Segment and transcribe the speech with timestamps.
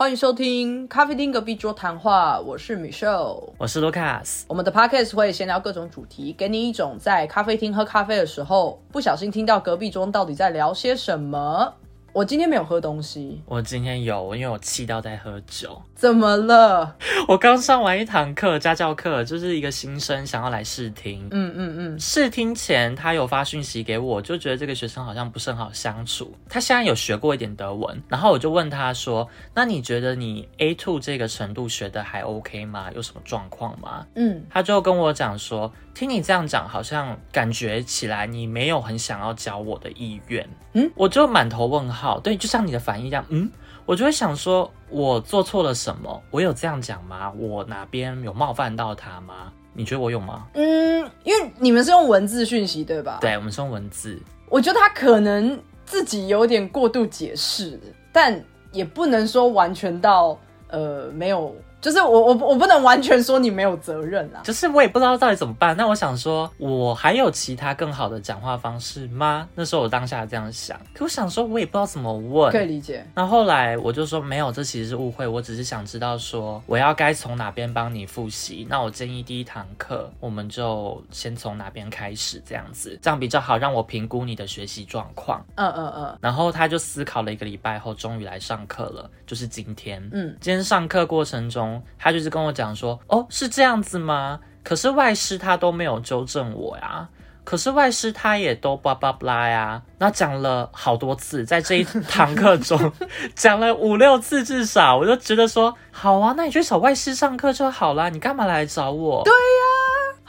[0.00, 3.50] 欢迎收听咖啡厅隔壁桌谈话，我是 Michelle。
[3.58, 11.74] 我是 Lucas，我们的 podcast 会闲聊各种主题，给你一种在咖啡厅喝咖啡的时候，不小心听到隔壁桌到底在聊些什么。
[12.12, 15.80] 我今天没有喝东西，我今天有，因为我气到在喝酒。
[15.94, 16.96] 怎么了？
[17.28, 21.28] 我刚上完一堂课，家教课，就是一个新生想要来试听。
[21.30, 26.34] 嗯嗯嗯，试听前他有发讯息给我，就觉得这个学生好像不是很好相处。
[26.48, 32.90] 他现在有学过一点德文，然后我就问他说：“那你觉得你 A two 这个程度学的还 OK 吗？
[32.94, 42.20] 有什么状况吗？”嗯，他就跟我讲说：“听你这样讲，好像感觉起来你没有很想要教我的意愿。”嗯，我就满头问号。
[42.20, 43.50] 对，就像你的反应一样，嗯，
[43.86, 46.22] 我就会想说，我做错了什么？
[46.30, 47.32] 我有这样讲吗？
[47.38, 49.52] 我哪边有冒犯到他吗？
[49.72, 50.46] 你觉得我有吗？
[50.54, 53.18] 嗯，因为你们是用文字讯息对吧？
[53.20, 54.18] 对，我们是用文字。
[54.48, 57.78] 我觉得他可能自己有点过度解释，
[58.12, 60.38] 但也不能说完全到
[60.68, 61.54] 呃没有。
[61.80, 65.76] 就是我我我不能完全说你没有责任啊，就是我也不知道到底怎么办。
[65.76, 69.48] 那我想说，我还有其他更好的讲话方式吗？
[69.54, 72.50] 那时候我当下这样想，可我想说，我也不知道怎么问。
[72.50, 73.06] 可以理解。
[73.14, 75.24] 那后来我就说没有，这其实是误会。
[75.24, 78.66] 我只是想知道说，我要该从哪边帮你复习。
[78.68, 85.44] 那我建议第一堂课我们就先从哪边开始，这样子，这样比较好让我评估你的学习状况。
[85.54, 86.18] 嗯嗯嗯。
[86.20, 90.02] 然后他就思考了一个礼拜后，终于来上课了，就是今天。
[90.12, 91.67] 嗯，今天上课过程中。
[91.98, 94.40] 他就是跟我讲说，哦，是这样子吗？
[94.62, 97.08] 可是外师他都没有纠正我呀，
[97.44, 102.92] 可是外师他也都叭叭叭呀，那讲了好多次，在这一堂课中
[103.34, 109.22] 讲了五六次至少，我就觉得说，好啊，那你去找外师上课就好啦，你干嘛来找我？
[109.24, 109.77] 对呀。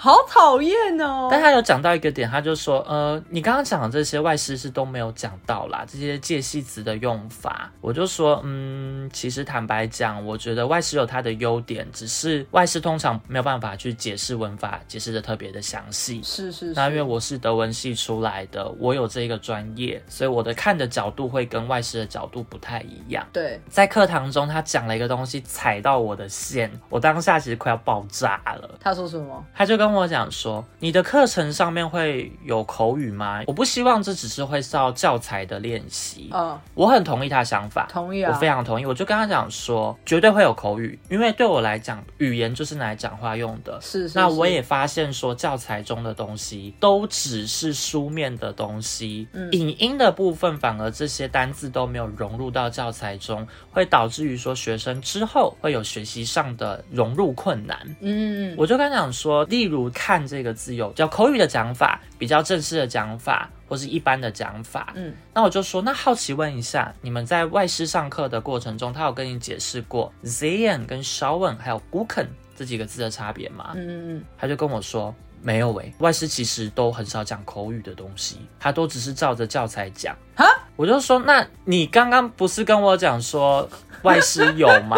[0.02, 1.28] 好讨厌哦！
[1.30, 16.24] 但他有讲到一个点，他就说，呃，你刚刚讲的这些外师是都没有讲到啦，这些介系词的用法，我就说，嗯，其实坦白讲，我觉得外师有他的优点，只是外师通常没有办法去解释文法，解释的特别的详细。
[16.24, 16.72] 是是。
[16.72, 23.28] 那因为我是德文系出来的，我有这个专业，所以我的看的角度会跟外师的角度不太一样。
[23.34, 28.78] 对，在课堂中他讲了一个东西踩到我的线，我当下其实快要爆炸了。
[28.80, 29.46] 他说什么？
[29.54, 29.89] 他就跟。
[29.92, 33.42] 跟我讲说，你的课程上面会有口语吗？
[33.48, 36.30] 我不希望这只是会照教材的练习。
[36.32, 38.86] 嗯，我很同意他想法，同意啊，我非常同意。
[38.86, 43.80] 我就跟他讲说，绝对会有口语，因为对我来讲，语言就是拿来讲话用的。
[43.82, 57.80] 是，那我也发现说，教材中的东西都只是书面的东西，嗯影音的部分反而这些单字都没有融入到教材中，会导致于说学生之后会有学习上的融入困难。
[58.02, 59.79] 嗯，我就跟他讲说，例如。
[59.92, 64.92] 看这个字有比较口语的讲法，比较正式的讲法，或是一般的讲法。
[64.96, 73.74] 嗯，那我就说，那好奇问一下，你们在外师上课的过程中，他有跟你解释过 Zian 跟 Shawn 还有 Guken 这几个字的差别吗？
[73.76, 80.18] 嗯嗯嗯，他就跟我说没有诶，外师其实都很少讲口语的东西，他都只是照着教材讲。
[80.40, 83.70] 哈，我就说，那你刚刚不是跟我讲说？
[84.04, 84.96] 外师有吗？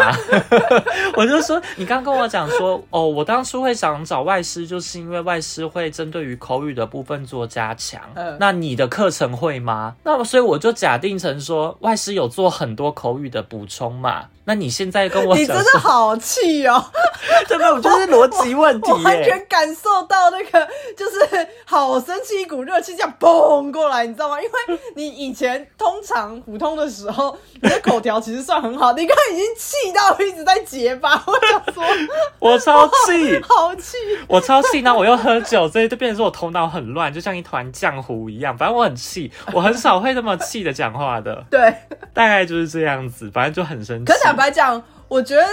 [1.18, 8.00] 我就说，你刚跟我讲说，哦，我当初会想找外师，就是因为外师会针对于口语的部分做加强。
[8.14, 9.96] 嗯，那你的课程会吗？
[10.04, 14.26] 那么，所以我就假定成说，外师有做很多口语的补充嘛。
[14.44, 16.84] 那你现在跟我，你真的好气哦！
[17.46, 24.40] 这个我就是逻辑问题， 完全感受到那个就是好生气，一股热气这样嘣过来，你知道吗？
[24.40, 31.84] 因为你以前通常普通的时候，你的口条其实算很好，你刚刚已经气到一直在结巴， 我想说，
[32.38, 33.96] 我超气， 好气，
[34.28, 38.56] 我超气，那我又喝酒，所以就变成说我头脑很乱，就像一团浆糊一样。
[38.56, 41.74] 反正我很气，我很少会那么气的讲话的，对，
[42.12, 44.12] 大概就是这样子，反正就很生气。
[44.12, 45.44] 可坦白讲，我觉得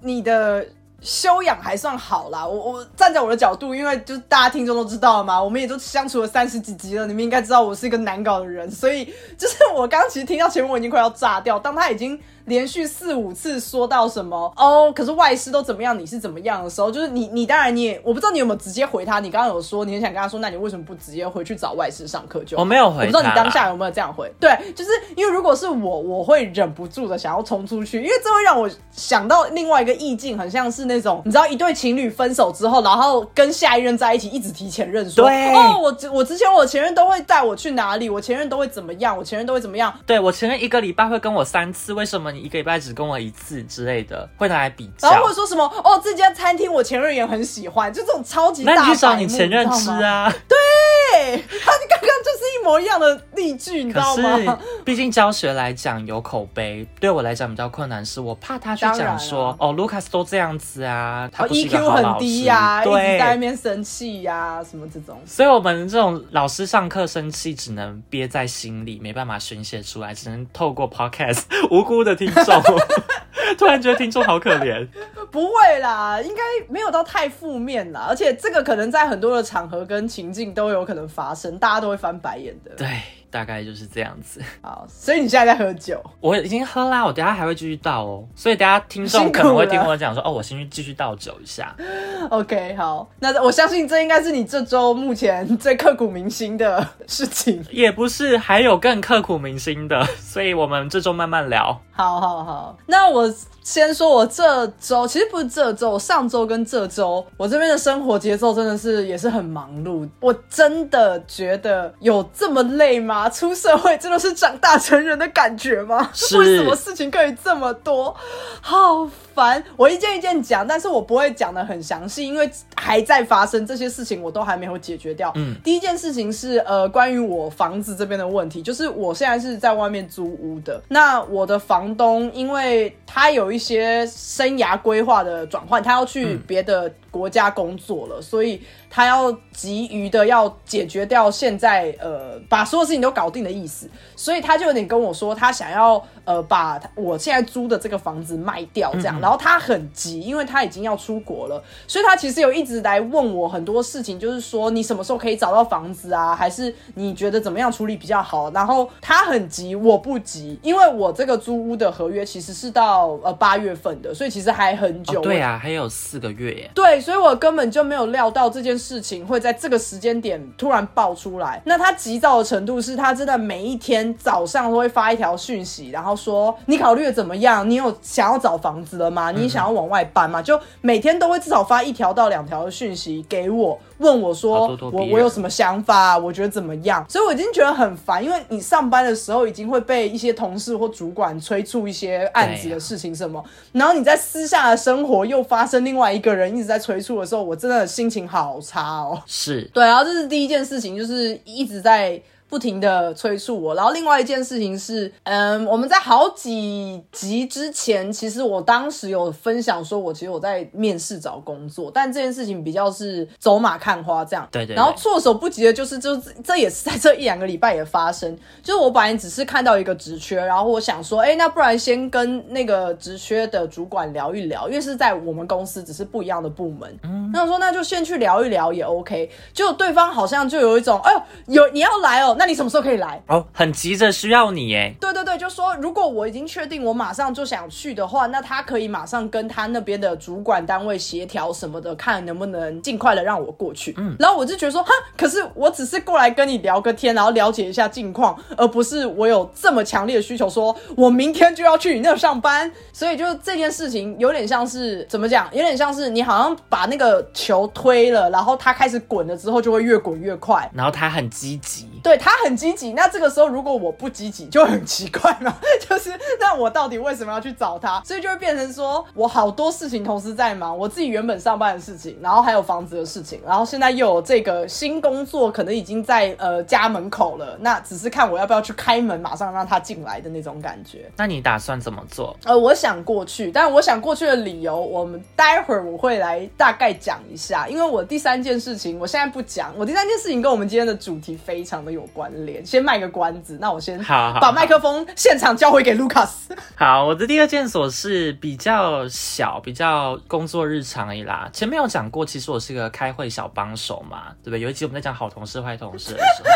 [0.00, 0.66] 你的
[1.00, 2.46] 修养还算好啦。
[2.46, 9.04] 我我站在我的角度，因为就大家听众都知道嘛，我们也都相处了三十几集了，你们应该知道我是一个难搞的人，所以
[9.36, 12.20] 就是我刚其实听到前面我已经快要炸掉，当他已经。
[12.48, 22.58] 连续四五次说到什么哦，可是外师都怎么样，你是怎么样的时候，就是你你当然你也我不知道你有没有直接回他，你刚刚有说你很想跟他说，那你为什么不直接回去找外师上课就？
[22.58, 24.30] 我没有回，我不知道你当下有没有这样回。
[24.40, 39.92] 对，就是因为如果是我，我会忍不住的想要冲出去，因为这会让我想到另外一个意境，很像是那种你知道一对情侣分手之后，然后跟下一任在一起，一直提前认说，对哦，我我之前我前任都会带我去哪里，我前任都会怎么样，我前任都会怎么样？
[40.06, 43.18] 对我前任一个礼拜会跟我三次，为什么你一个礼拜只跟我？
[43.18, 48.62] 一次之类的会拿来比较，然后或者说什么哦，这家餐厅我前任也很喜欢，就这种超级。
[48.62, 50.32] 那你去找你前任吃啊？
[50.46, 63.38] 对，他刚刚就是一模一样的例句，你知道吗？，毕竟教学来讲有口碑，对我来讲比较困难，是我怕他去讲说，哦，卢卡斯都这样子啊，他，EQ 很低呀、一直在那对。
[63.38, 65.20] 边生气呀、什么这种。
[65.26, 72.62] 所以，我们这种老师上课生气，只能憋在心里，没办法宣泄出来，只能透过 podcast 无辜的听众。
[73.56, 74.86] 突然觉得听众好可怜。
[75.30, 82.72] 不会啦，应该没有到太负面啦，而且这个可能在很多的场合跟情境都有可能发生，大家都会翻白眼的。
[82.76, 82.86] 对，
[83.30, 84.40] 大概就是这样子。
[84.62, 91.74] 好，所以你现在在喝酒，我已经喝啦，我等下还会继续倒哦，所以等一下听众可能会听我讲说，哦，我先去继续倒酒一下。
[92.30, 97.64] OK，好，那我相信这应该是你这周目前最刻骨铭心的事情。
[97.70, 101.80] 也不是，还有更刻骨铭心的，所以我们这周慢慢聊。
[101.92, 103.28] 好好好，那我
[103.62, 110.08] 先说，我这周其实不是这周，上周跟这周，我这边的生活节奏真的是也是很忙碌。
[110.20, 113.17] 我真的觉得有这么累吗？
[113.26, 116.10] 出社会真的是长大成人的感觉吗？
[116.38, 118.14] 为什么事情可以这么多？
[118.60, 119.62] 好烦！
[119.76, 125.32] 我一件一件讲，但是我不会讲的很详细，因为还在发生这些事情，我都还没有解决掉。
[125.36, 130.82] 嗯第一件事情是呃，关于我房子这边的问题，就是我现在是在外面租屋的。
[130.88, 138.60] 那我的房东，因为他有一些生涯规划的转换，他要去别的国家工作了，所以
[138.90, 158.50] 他要急于的要解决掉现在呃把所有事情都搞定的意思，所以他就有点跟我说，他想要呃把我现在租的这个房子卖掉，这样， 然后他很急，因为他已经要出国了，所以他其实有一直来问我很多事情，就是说你什么时候可以找到房子啊，还是你觉得怎么样处理比较好？
[158.52, 165.20] 然后他很急，我不急，因为我这个租屋的合约其实是到呃八月份的，所以其实还很久。
[165.20, 166.70] 哦，对啊，还有四个月耶。
[166.74, 171.60] 对，所以我根本就没有料到这件事情会在这个时间点突然爆出来。
[171.66, 177.68] 那他急躁的程度是他真的每一天早上都会发一条讯息，然后说你考虑的怎么样？
[177.68, 179.17] 你有想要找房子了吗？
[179.32, 180.40] 你想要往外搬吗？
[180.40, 186.16] 就每天都会至少发一条到两条的讯息给我，问我说我我有什么想法？
[186.16, 187.04] 我觉得怎么样？
[187.08, 199.20] 所以我已经觉得很烦，因为你上班的时候已经会被一些同事或主管催促一些案子的事情什么，然后你在私下的生活又发生另外一个人一直在催促的时候，我真的心情好差哦。
[199.26, 203.74] 是，对，然后这是第一件事情，就是一直在不停的催促我。
[203.74, 214.48] 然后另外一件事情是，嗯，我们在好几集之前，其实我当时有分享说，我其实我在面试找工作，但这件事情比较是走马看花这样。
[214.50, 226.98] 对对对然后措手不及的就是，就是这也是在这一两个礼拜也发生，就是我本来只是看到一个职缺，然后我想说，哎，那不然先跟那个职缺的主管聊一聊，因为是在我们公司，只是不一样的部门。
[227.02, 229.30] 嗯，那我说那就先去聊一聊也 OK。
[229.52, 231.12] 结果对方好像就有一种，哎
[231.46, 233.20] 呦，有你要来哦，那你什么时候可以来？
[233.26, 234.94] 哦，很急着需要你耶。
[235.00, 243.92] 对对对，就说如果我已经确定我马上就想去的话，那他可以马上跟他那边的主管单位协调什么的，看能不能尽快的让我过去。
[243.98, 252.70] 嗯，然后我就觉得说，哈，可是我只是过来跟你聊个天，然后了解一下近况，而不是我有这么强烈的需求，说我明天就要去你那上班。
[252.92, 260.68] 所以就这件事情有点像是怎么讲，有点像是你好像把那个球推了，然后它开始滚了之后，就会越滚越快。
[260.74, 265.56] 然后他很积极，对他很积极，那这个时候如果我不积极，就很奇怪嘛。
[265.88, 268.02] 就是那我到底为什么要去找他？
[268.04, 277.56] 所以就会变成说我好多事情同时在忙，我自己原本上班的事情，然后还有房子的事情，然后现在又有这个新工作，可能已经在呃家门口了。
[277.60, 281.10] 那只是看我要不要去开门，马上让他进来的那种感觉。
[281.16, 282.36] 那你打算怎么做？
[282.44, 287.66] 呃，我想过去，但我想过去的理由，我们待会儿我会来大概讲一下。
[287.68, 292.02] 因为我第三件事情，我现在不讲，我第三件事情跟我们今天的主题非常的有
[292.46, 292.64] 联。
[292.64, 296.30] 先卖个关子，那我先把麦克风现场交回给 Lucas。
[296.74, 301.48] 好，我的第二件琐事比较小，比较工作日常而已啦。
[301.52, 304.60] 前面有讲过，其实我是个开会小帮手嘛，对不对？
[304.60, 306.50] 有一集我们在讲好同事坏同事的时候，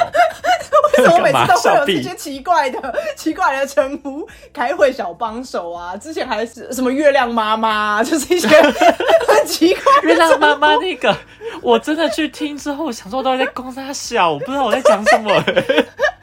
[0.98, 4.26] 为什么每次都会有这些奇怪的、 奇怪的称呼？
[4.52, 11.16] 开会小帮手啊，之前还是什么月亮妈妈啊， 就是一些很奇怪的月亮妈妈那个，
[11.62, 15.32] 我真的去听之后，我想说我到底在公他笑，我不知道我在讲什么。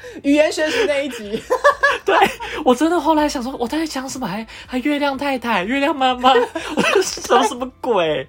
[0.23, 1.41] 语言学习那一集。
[2.05, 2.15] 对
[2.63, 4.27] 我真的后来想说，我在讲什么？
[4.27, 6.31] 还还月亮太太、月亮妈妈，
[6.75, 8.27] 我说什么什么鬼？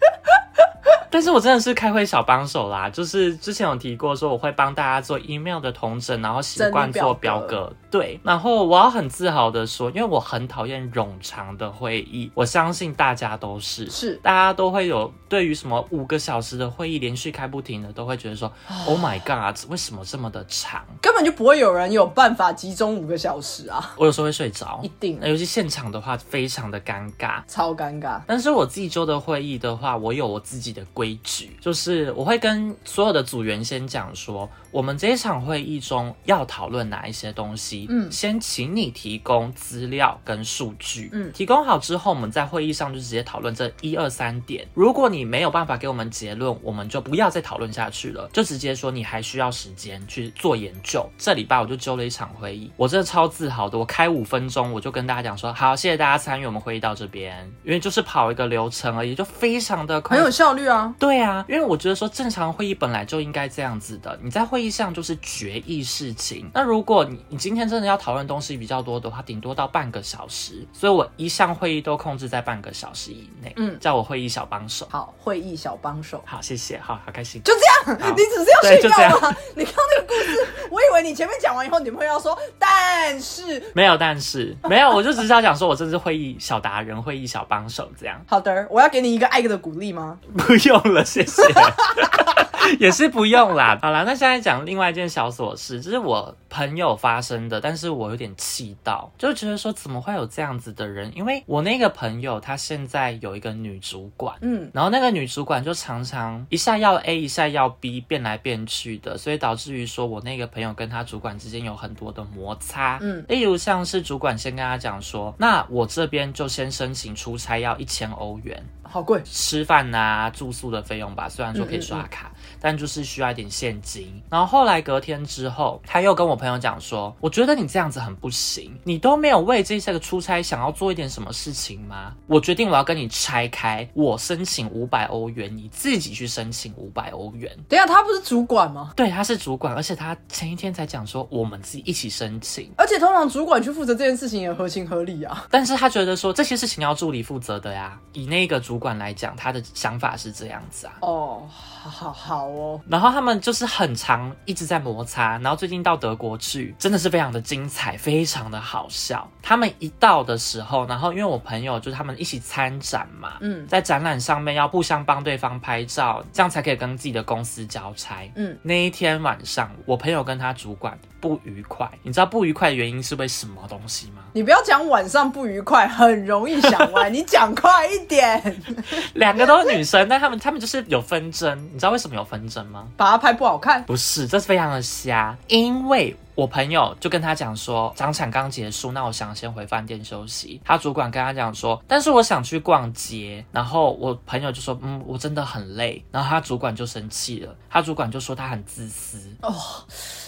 [1.13, 7.73] 但是我真的是开会小帮手啦，就是之前有提过说我会帮大家做 email 的同整，然后习惯做表格。
[7.91, 18.51] 对，然后我要很自豪的说，因为我很讨厌冗长的会议，我相信大家都是，是大家都会有对于什么五个小时的会议连续开不停的，都会觉得说
[18.87, 20.85] ，Oh my god，为什么这么的长？
[21.03, 23.95] 根本就不会有人有办法集中五个小时啊！
[23.97, 28.21] 我有时候会睡着，一定，尤其现场的话，非常的尴尬，超尴尬。
[28.27, 44.67] 但是我自己做的会议的话，我有我自己的规矩，就是我会跟所有的组员先讲说，我们这一场会议中要讨论哪一些东西，嗯，先请你提供资料跟数据，嗯，提供好之后，我们在会议上就直接讨论这一二三点。
[44.75, 51.09] 如果你没有办法给我们结论，我们就不要再讨论下去了，就直接说你还需要时间去做研究。
[51.19, 60.95] 这礼拜我就揪了一场会议，我真的超自豪的，我开五分钟，我就跟大家讲说，好，谢谢大家参与我们会议到这边，因为就是跑一个流程而已，就非常的很有效率啊。
[60.99, 66.51] 对啊，因为我觉得说正常会议本来就应该这样子的，你在会议上就是决议事情。
[66.55, 73.53] 那如果你你今天真的要讨论东西比较多的话，顶多到半个小时，所以我一项会议都控制在半个小时以内。
[73.57, 74.87] 嗯，叫我会议小帮手。
[74.91, 76.23] 好，会议小帮手。
[76.27, 77.43] 好，谢谢，好好开心。
[77.43, 79.37] 就这样，你只是要睡觉吗？
[79.55, 88.21] 你刚那个故事，我以为你前面讲完以后，你会要说，但是 没有，但是没有，我就只是要讲说，我真是会议小达人，会议小帮手这样。
[88.27, 90.19] 好的，我要给你一个爱的鼓励吗？
[90.37, 91.43] 不用了，谢谢。
[92.79, 93.79] 也是不用啦。
[93.83, 101.11] 好啦，那现在讲另外一件小琐事，这是我朋友发生的，但是我有点气到，就觉得说怎么会有这样子的人？
[101.17, 118.63] 因为我那个朋友他现在有一个女主管，嗯，然后那个女主管就常常一下要 A，一下要 B，变来变去的，所以导致于说我那个朋友跟他主管之间有很多的摩擦，嗯，例如像是主管先跟他讲说，那我这边就先申请出差要一千欧元。
[118.91, 124.21] 好贵，吃饭啊、住宿的费用吧，虽然说可以刷卡，但就是需要一点现金。
[124.29, 132.15] 然后后来隔天之后，他又跟我朋友讲说：“我觉得你这样子很不行，你都没有为这些个出差想要做一点什么事情吗？
[132.27, 137.57] 我决定我要跟你拆开，我申请五百欧元，你自己去申请五百欧元。
[137.69, 138.93] 等下他不是主管吗？
[138.97, 145.47] 对，他是主管，而且他前一天才讲说我们自己一起申请，而且通常主管去负责这件事情也合情合理啊。
[145.49, 148.80] 但是他觉得说这些事情要助理负责的呀，以那个主。
[148.81, 150.95] 管来讲，他的想法是这样子啊。
[151.03, 152.81] 哦，好好哦。
[152.89, 155.39] 然后他们就是很长，一直在摩擦。
[155.39, 159.31] 然后最近到德国去，真的是非常的精彩，非常的好笑。
[159.43, 168.31] 他们一到的时候，然后因为我朋友就是他们一起参展嘛，嗯，在展览上面要互相帮对方拍照，这样才可以跟自己的公司交差。
[168.35, 171.91] 嗯，那一天晚上，我朋友跟他主管不愉快。
[172.03, 174.23] 你知道不愉快的原因是为什么东西吗？
[174.33, 177.09] 你不要讲晚上不愉快，很容易想歪。
[177.11, 178.41] 你讲快一点。
[179.15, 181.59] 两个都是女生，但他们他们就是有纷争。
[181.73, 182.87] 你知道为什么有纷争吗？
[182.97, 183.83] 把它拍不好看？
[183.85, 185.37] 不是，这是非常的瞎。
[185.49, 190.61] 因为我朋友就跟他讲说，长产刚结束，那我想先回饭店休息。
[190.65, 193.45] 他主管跟他讲说，但是我想去逛街。
[193.53, 196.03] 然后我朋友就说，嗯，我真的很累。
[196.11, 199.19] 然后他主管就生气了，他主管就说他很自私。
[199.43, 199.55] 哦，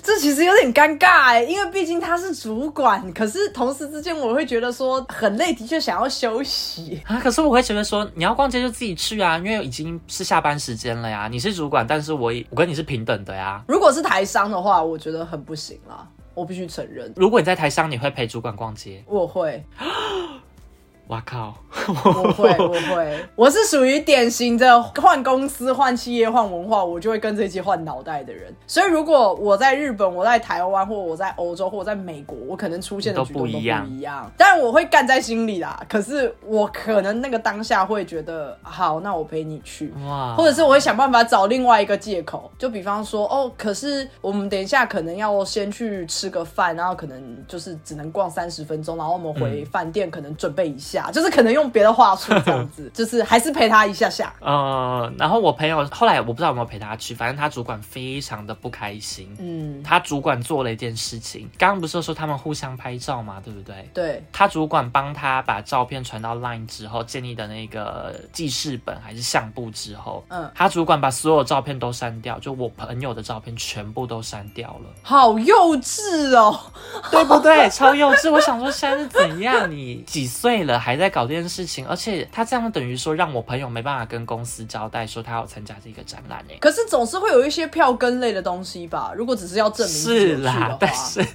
[0.03, 7.19] 这其实有点尴尬哎，因为毕竟他是主管，可是同时之间我会觉得说很累，的确想要休息啊。
[7.21, 11.29] 可是我会觉得说，你要逛街就自己去啊，因为已经是下班时间了呀。
[11.31, 13.63] 你是主管，但是我我跟你是平等的呀。
[13.69, 16.02] 如果是台商的话，我觉得很不行啦，
[16.35, 17.12] 我必须承认。
[17.17, 19.05] 如果你在台商，你会陪主管逛街？
[19.07, 19.65] 我会。
[21.12, 21.54] 哇靠！
[22.04, 28.54] 我会，我会，我是属于典型的换公司、换企业、换文化，我就会跟这些换脑袋的人。
[28.66, 34.33] 所以，如果我在日本、我在台湾，或我在欧洲，或我在美国，我可能出现的举动都不一样。
[34.38, 35.78] 但我会干在心里啦。
[35.87, 51.02] 可是，我可能那个当下会觉得，好，那我陪你去，哇，或者是我会想办法找另外一个借口，就比方说，哦，可是我们等一下可能要先去吃个饭，然后可能就是只能逛三十分钟，然后我们回饭店可能准备一下。
[51.11, 54.33] 就是可能用别的话术这样子， 就是还是陪他一下下。
[54.41, 59.35] 呃，然后我朋友后来我不知道有没有陪他去，反正他主管非常的不开心。
[59.39, 63.89] 嗯，他主管做了一件事情，刚刚不是说他们互相拍照嘛，对不对？
[63.95, 64.25] 对。
[64.33, 74.91] 他主管帮他把照片传到 Line 之后，建立的那个记事本还是相簿之后，嗯，他主管把所有照片都删掉，就我朋友的照片全部都删掉了。
[75.03, 76.59] 好幼稚哦，
[77.11, 77.69] 对不对？
[77.71, 78.31] 超幼稚。
[78.31, 79.71] 我想说现在是怎样？
[79.71, 80.97] 你几岁了还？
[81.03, 86.57] 在搞这件事事情，而且他这样等于说让我朋友没办法跟公司交代说他要参加这个展览诶。
[86.61, 89.12] 可是总是会有一些票根类的东西吧？
[89.15, 91.27] 如果只是要证明是啦但是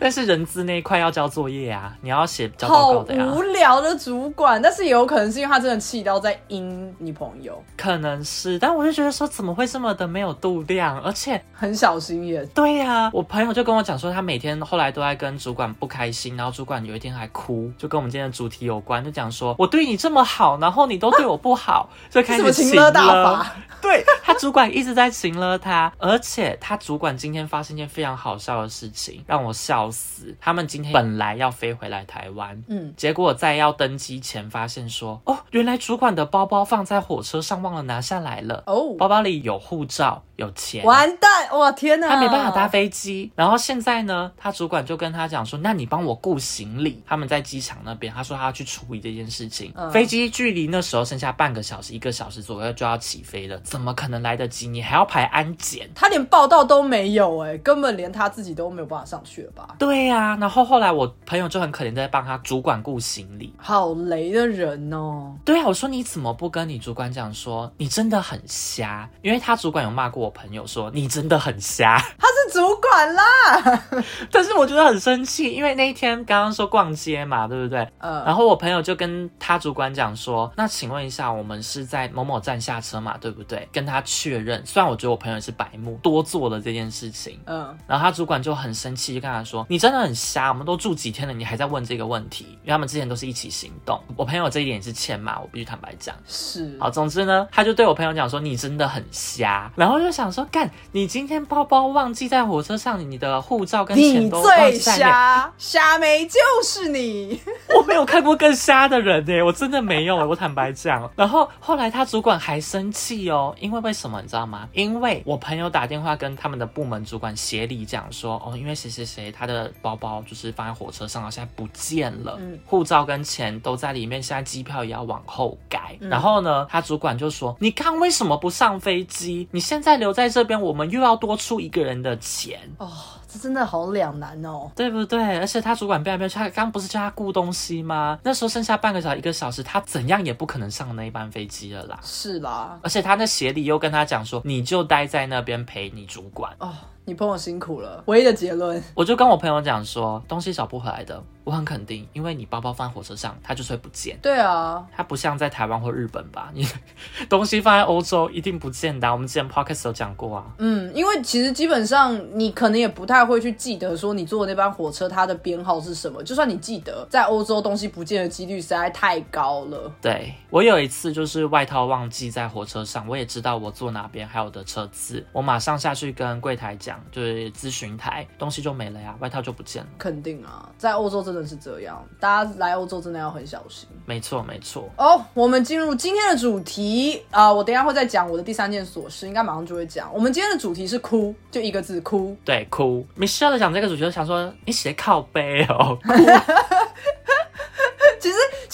[0.00, 3.26] 但是人资那一块要交作业啊，你要写交报告的呀。
[3.26, 12.46] 无聊的主管，但是也有可能是因为他真的气到在阴你朋友，可能是，但我就觉得说怎么会这么的没有度量，而且很小心眼。
[12.48, 23.54] 对呀、我朋友就跟我讲说，他每天后来都在跟主管不开心，然后主管有一天还哭，就跟我们今天的主题有关，就讲说我对你这么好，然后你都对我不好，就开始 情勒大法？
[23.80, 30.36] 对 他主管一直在情勒他，而且他主管今天发生一件非常好笑的事情，让我笑死。
[30.38, 38.62] 他们今天本来要飞回来台湾，嗯，结果在要登机前发现说，哦，原来主管的包包放在火车上，忘了拿下来了。
[38.66, 40.84] 哦，包包里有护照，有钱。
[40.84, 41.30] 完蛋！
[41.58, 49.72] 哇，天哪，他没办法搭飞机，然后现在呢，他主管就跟他讲说：“那你帮我雇行李。”他们在机场那边，他说他要去处理这件事情。
[49.76, 54.68] 嗯飞机距离那时候剩下半个小时、一个小时左右就要起飞了，怎么可能来得及？
[54.68, 55.90] 你还要排安检？
[55.94, 59.74] 他连报道都没有，哎，根本连他自己都没有办法上去了吧？
[59.78, 63.52] 对呀、然后后来我朋友就很可怜，在帮他主管顾行李。
[63.58, 65.34] 好雷的人哦！
[65.44, 69.08] 对啊，我说你怎么不跟你主管讲说你真的很瞎？
[69.22, 71.98] 因为他主管有骂过我朋友说你真的很瞎。
[72.18, 73.82] 他是主管啦，
[74.30, 77.86] 但是我觉得很生气，因为那一天刚刚说逛街嘛，对不对？
[77.98, 84.62] 呃，然后我朋友就跟他主管讲说：“那请问一下，我们是在某某站下车嘛，对不对？”跟他确认。
[84.66, 87.40] 虽然我觉得我朋友是白目，多做了这件事情。
[87.46, 92.44] 嗯，然后他主管就很生气，就跟他说：“你真的很瞎，我们都住几天了，你还在问这个问题？
[92.44, 93.98] 因为他们之前都是一起行动。
[94.14, 96.14] 我朋友这一点也是欠骂，我必须坦白讲。
[96.26, 107.40] 是，好，总之呢，他就对我朋友讲说：“你真的很瞎。”然后就想说：“干，你今天包包忘记在火车上，你的护照跟钱你都忘最记在里面。”瞎，瞎没就是你。
[107.74, 111.08] 我没有看过更瞎的人呢，我真的没有，我坦白讲。
[111.14, 114.68] 然后后来他主管还生气哦，因为为什么你知道吗？
[114.72, 125.96] 因为我朋友打电话跟他们的部门主管协理讲说，哦，因为谁谁谁他的包包就是放在火车上，现在不见了，嗯护照跟钱都在里面，现在机票也要往后改。
[126.00, 129.46] 然后呢，他主管就说，你看为什么不上飞机？
[129.52, 132.58] 你现在留在这边，我们又要多出一个人的钱。
[132.78, 132.90] 哦，
[133.32, 134.70] 这真的好两难哦。
[134.74, 135.38] 对不对？
[135.38, 138.18] 而且他主管变来变去，他刚不是叫他顾东西吗？
[138.24, 141.98] 那时候剩下半个小时、一个小时，他怎样也不可能上那一班飞机了啦。
[142.02, 146.52] 是啦，而且他那协理又跟他讲说，你就待在那边陪你主管。
[146.58, 146.72] 哦，
[147.04, 148.02] 你朋友辛苦了。
[148.06, 154.16] 唯一的结论，我就跟我朋友讲说，东西找不回来的，我很肯定，因为你包包放在火车上，它就是会不见。
[154.22, 156.64] 对啊，它不像在台湾或日本吧，你
[157.28, 160.44] 东西放在欧洲一定不见的啊、我们之前 podcast 有讲过啊。
[160.58, 169.92] 嗯，因为其实基本上你可能也不太会去记得说你坐的那班火车它的编号是什么，就算你记得，在欧洲东西不见的几率实在太高了。
[170.00, 179.88] 对我有一次就是外套忘记在火车上，我也知道我坐哪边还有我的车次，我马上下去跟柜台讲，就是咨询台东西就没了呀，外套就不见了。
[179.98, 183.88] 肯定啊，在欧洲真的是这样，大家来欧洲真的要很小心。
[184.06, 190.12] 没错没错，哦，我们进入今天的主题啊、我等一下会再讲我的第三件琐事，应该马上就会讲。
[190.14, 192.36] 我们今天的主题是哭，就一个字哭。
[192.44, 193.06] 对，哭。
[193.18, 195.98] Michelle 讲这个主题，就想说你写靠背哦，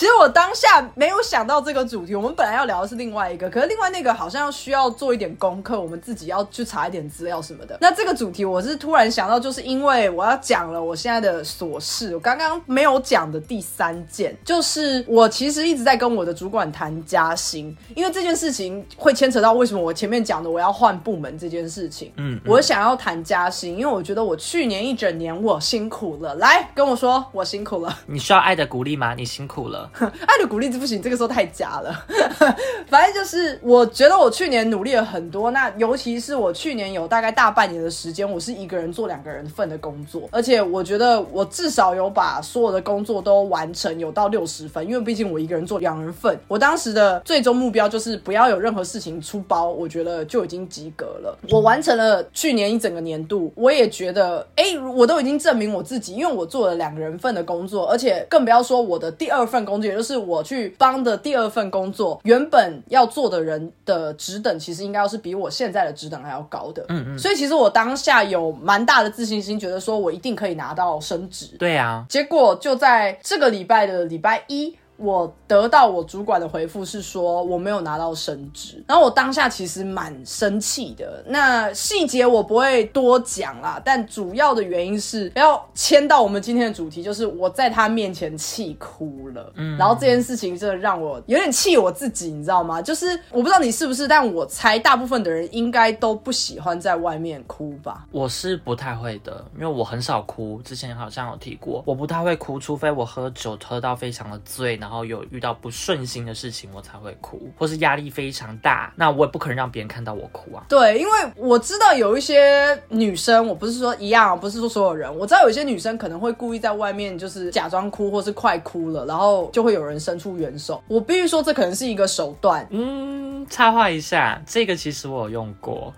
[0.07, 7.77] 其实我当下没有想到这个主题，我们本来要聊的是另外一个，可是另外那个好像需要做一点功课，我们自己要去查一点资料什么的。
[7.81, 22.13] 那这个主题我是突然想到，就是因为我要讲了我现在的琐事，我刚刚没有讲的第三件，就是我其实一直在跟我的主管谈加薪，因为这件事情会牵扯到为什么我前面讲的我要换部门这件事情。
[22.17, 27.99] 嗯，我想要谈加薪，因为我觉得我去年一整年我辛苦了，来跟我说我辛苦了。
[28.07, 29.13] 你需要爱的鼓励吗？
[29.17, 29.91] 你辛苦了。
[30.27, 32.05] 爱的鼓励不行，这个时候太假了。
[32.89, 46.39] 反正就是，我觉得我去年努力了很多，那尤其是我去年有大概大半年的时间，我是一个人做两个人份的工作，而且我觉得我至少有把所有的工作都完成，有到六十分，因为毕竟我一个人做两人份。
[46.47, 51.39] 我当时的最终目标就是不要有任何事情出包，我觉得就已经及格了。
[51.51, 66.85] 我完成了去年一整个年度，我也觉得，哎，我都已经证明我自己，因为我做了两个人份的工作，而且更不要说我的第二份工作，也就是我去帮的第二份工作，原本要做的人的职等，其实应该要是比我现在的职等还要高的。
[66.89, 67.19] 嗯嗯。
[67.19, 71.57] 所以其实我当下有蛮大的自信心，觉得说我一定可以拿到升职。
[71.59, 74.77] 对啊，结果就在这个礼拜的礼拜一。
[74.97, 81.23] 我得到我主管的回复是说我没有拿到升职，然后我当下其实蛮生气的。
[81.27, 89.53] 那细节我不会多讲啦，但主要的原因是要牵到我们今天的主题，就是我在他面前气哭了。
[89.57, 92.81] 嗯，然后这件事情真的让我有点气我自己，你知道吗？
[92.81, 98.07] 就是我不知道你是不是，但我猜大部分的人应该都不喜欢在外面哭吧。
[98.11, 100.61] 我是不太会的，因为我很少哭。
[100.63, 110.63] 之前好像有提过，我不太会哭，除非我喝酒喝到非常的醉，然后有遇到不顺心的事情，我才会哭，或是压力非常大，那我也不可能让别人看到我哭啊。
[110.69, 120.81] 对，因为我知道有一些女生，我不是说一样，不是说所有人，我知道有一些女生可能会故意在外面就是假装哭，或是快哭了，然后就会有人伸出援手。
[120.87, 122.65] 我必须说，这可能是一个手段。
[122.71, 125.93] 嗯，插话一下，这个其实我有用过。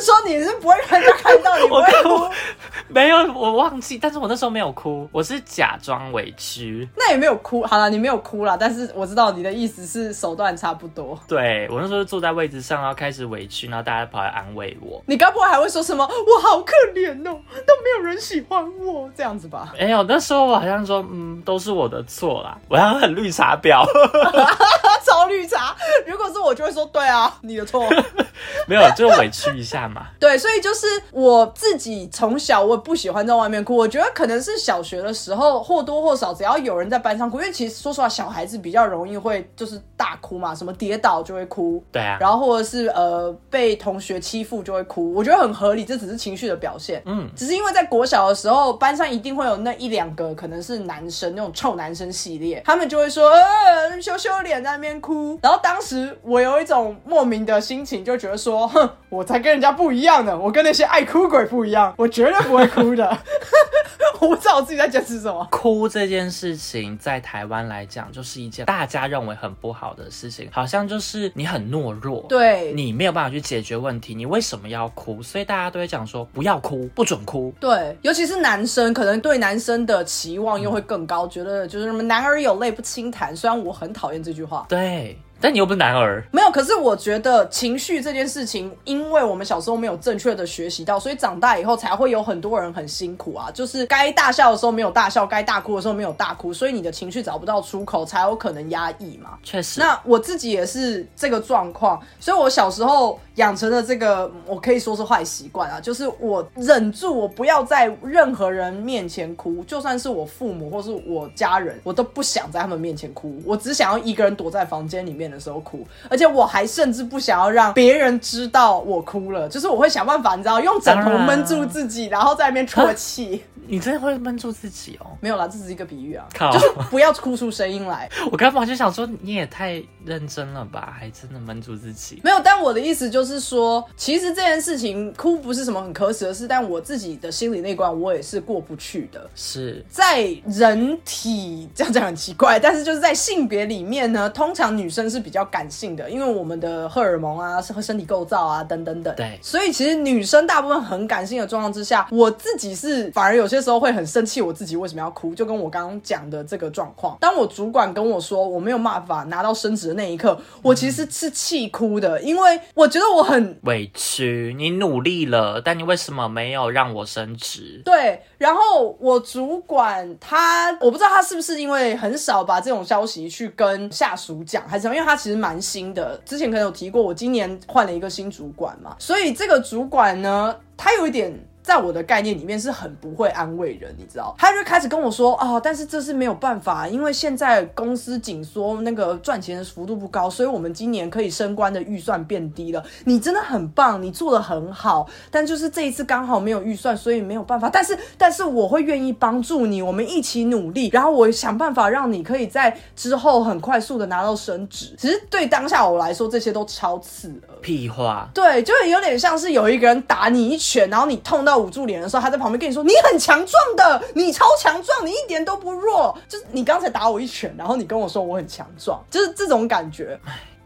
[0.00, 2.30] 说你是不会让人家看到你我会哭？
[2.88, 6.88] 没有，我忘记，但是我那时候没有哭，我是假装委屈。
[6.96, 11.18] 那也没有哭，好了，你没有哭了，但是我知道你的意思是手段差不多。
[11.28, 15.00] 对我那时候坐在位置上，然后开始委屈，然后大家跑来安慰我。
[15.06, 16.04] 你该不会还会说什么？
[16.04, 19.72] 我好可怜哦，都没有人喜欢我这样子吧？
[19.78, 23.84] 没有，那时候我好像说，嗯，都是我的错啦，我要很绿茶婊，
[25.04, 25.76] 超绿茶。
[26.06, 27.88] 如果是我，就会说，对啊，你的错。
[28.66, 30.08] 没有，就委屈一下嘛。
[30.18, 33.76] 对，所以就是我自己从小我不喜欢在外面哭。
[33.76, 47.02] 我觉得可能是小学的时候或多或少，只要有人在班上哭，因为其实说实话，小孩子比较容易会就是大哭嘛，什么跌倒就会哭，对啊，然后或者是呃被同学欺负就会哭，我觉得很合理，这只是情绪的表现。
[47.06, 63.18] 嗯，只是因为在国小的时候，班上一定会有那一两个可能是男生那种臭男生系列，他们就会说呃羞羞脸在那边哭，然后当时我有一种莫名的心情，就觉得说，哼，我才跟人家不一样的，我跟那些爱哭鬼不一样，我绝对不会哭的。
[64.20, 65.48] 我不知道我自己在坚持什么。
[65.50, 75.22] 哭这件事情在台湾来讲，就是一件大家认为很不好的事情，好像就是你很懦弱，对你没有办法去解决问题，你为什么要哭？
[75.22, 77.50] 所以大家都会讲说不要哭，不准哭。
[77.58, 83.34] 对，尤其是男生，可能对男生的期望又会更高，觉得就是什么男儿有泪不轻弹。
[83.34, 85.18] 虽然我很讨厌这句话，对。
[85.40, 86.50] 但你又不是男儿，没有。
[86.50, 93.50] 可是我觉得情绪这件事情，因为我们小时候没有正确的学习到，所以长大以后才会有很多人很辛苦啊。
[93.52, 99.38] 就是该大笑的时候没有大笑，该大哭的时候没有大哭，所以你的情绪找不到出口，才有可能压抑嘛。
[99.42, 99.80] 确实。
[99.80, 115.29] 那我自己也是这个状况，所以我小时候养成了这个，我可以说是坏习惯啊，就是我忍住，我不要在任何人面前哭，就算是我父母或是我家人，我都不想在他们面前哭，我只想要一个人躲在房间里面。
[115.30, 123.42] 的时候哭，而且我还甚至不想要让别人知道我哭了，就是我会想办法，你知道，用枕头闷住自己，然后在那边啜泣。
[123.66, 125.06] 你真的会闷住自己哦？
[125.20, 128.10] 没有啦，这只是一个比喻啊，就是不要哭出声音来。
[128.32, 132.20] 我刚刚就想说，你也太认真了吧，还真的闷住自己。
[132.24, 139.30] 没有，但我的意思就是说，其实这件事情哭不是什么很可耻的事，但我自己的心理那关我也是过不去的。
[139.36, 149.14] 是在人体这样讲很奇怪，但是就是在性别里面呢，通常女生是比较感性的，因为我们的荷尔蒙啊、和身体构造啊等等等。
[149.14, 153.60] 对，所以其实女生大部分很感性的状况之下，我自己是反而有些。
[153.60, 155.34] 时候会很生气，我自己为什么要哭？
[155.34, 164.54] 就跟我刚刚讲的这个状况，当我主管跟我说我没有办法拿到升职的那一刻，我其实是气哭的，因为我觉得我很委屈。
[164.56, 167.82] 你努力了，但你为什么没有让我升职？
[167.84, 181.38] 对，然后我主管他，我不知道他是不是因为很少把这种消息去跟下属讲，还是因为他其实蛮新的，之前可能有提过，我今年换了一个新主管嘛，所以这个主管呢，他有一点。
[181.62, 184.34] 在我的概念里面是很不会安慰人，你知道？
[184.38, 192.82] 他就开始跟我说啊，但是这是没有办法，因为现在公司紧缩，那个赚钱的幅度不高，所以我们今年可以升官的预算变低了。
[193.04, 197.68] 你真的很棒，你做的很好，但就是这一次刚好没有预算，所以没有办法。
[197.68, 204.94] 但是，但是我会愿意帮助你，我们一起努力，然后我想办法让你可以在之后很快速的拿到升职。
[204.98, 207.30] 其实对当下我来说，这些都超次。
[207.60, 208.26] 屁话。
[208.32, 211.50] 对，就是有点像是有一个人打你一拳，然后你痛到。
[211.50, 220.16] 到捂住脸的时候，他在旁边跟你说：“你很强壮的，你超强壮，你一点都不弱。”就是你刚才打我一拳，然后你跟我说我很强壮，就是这种感觉。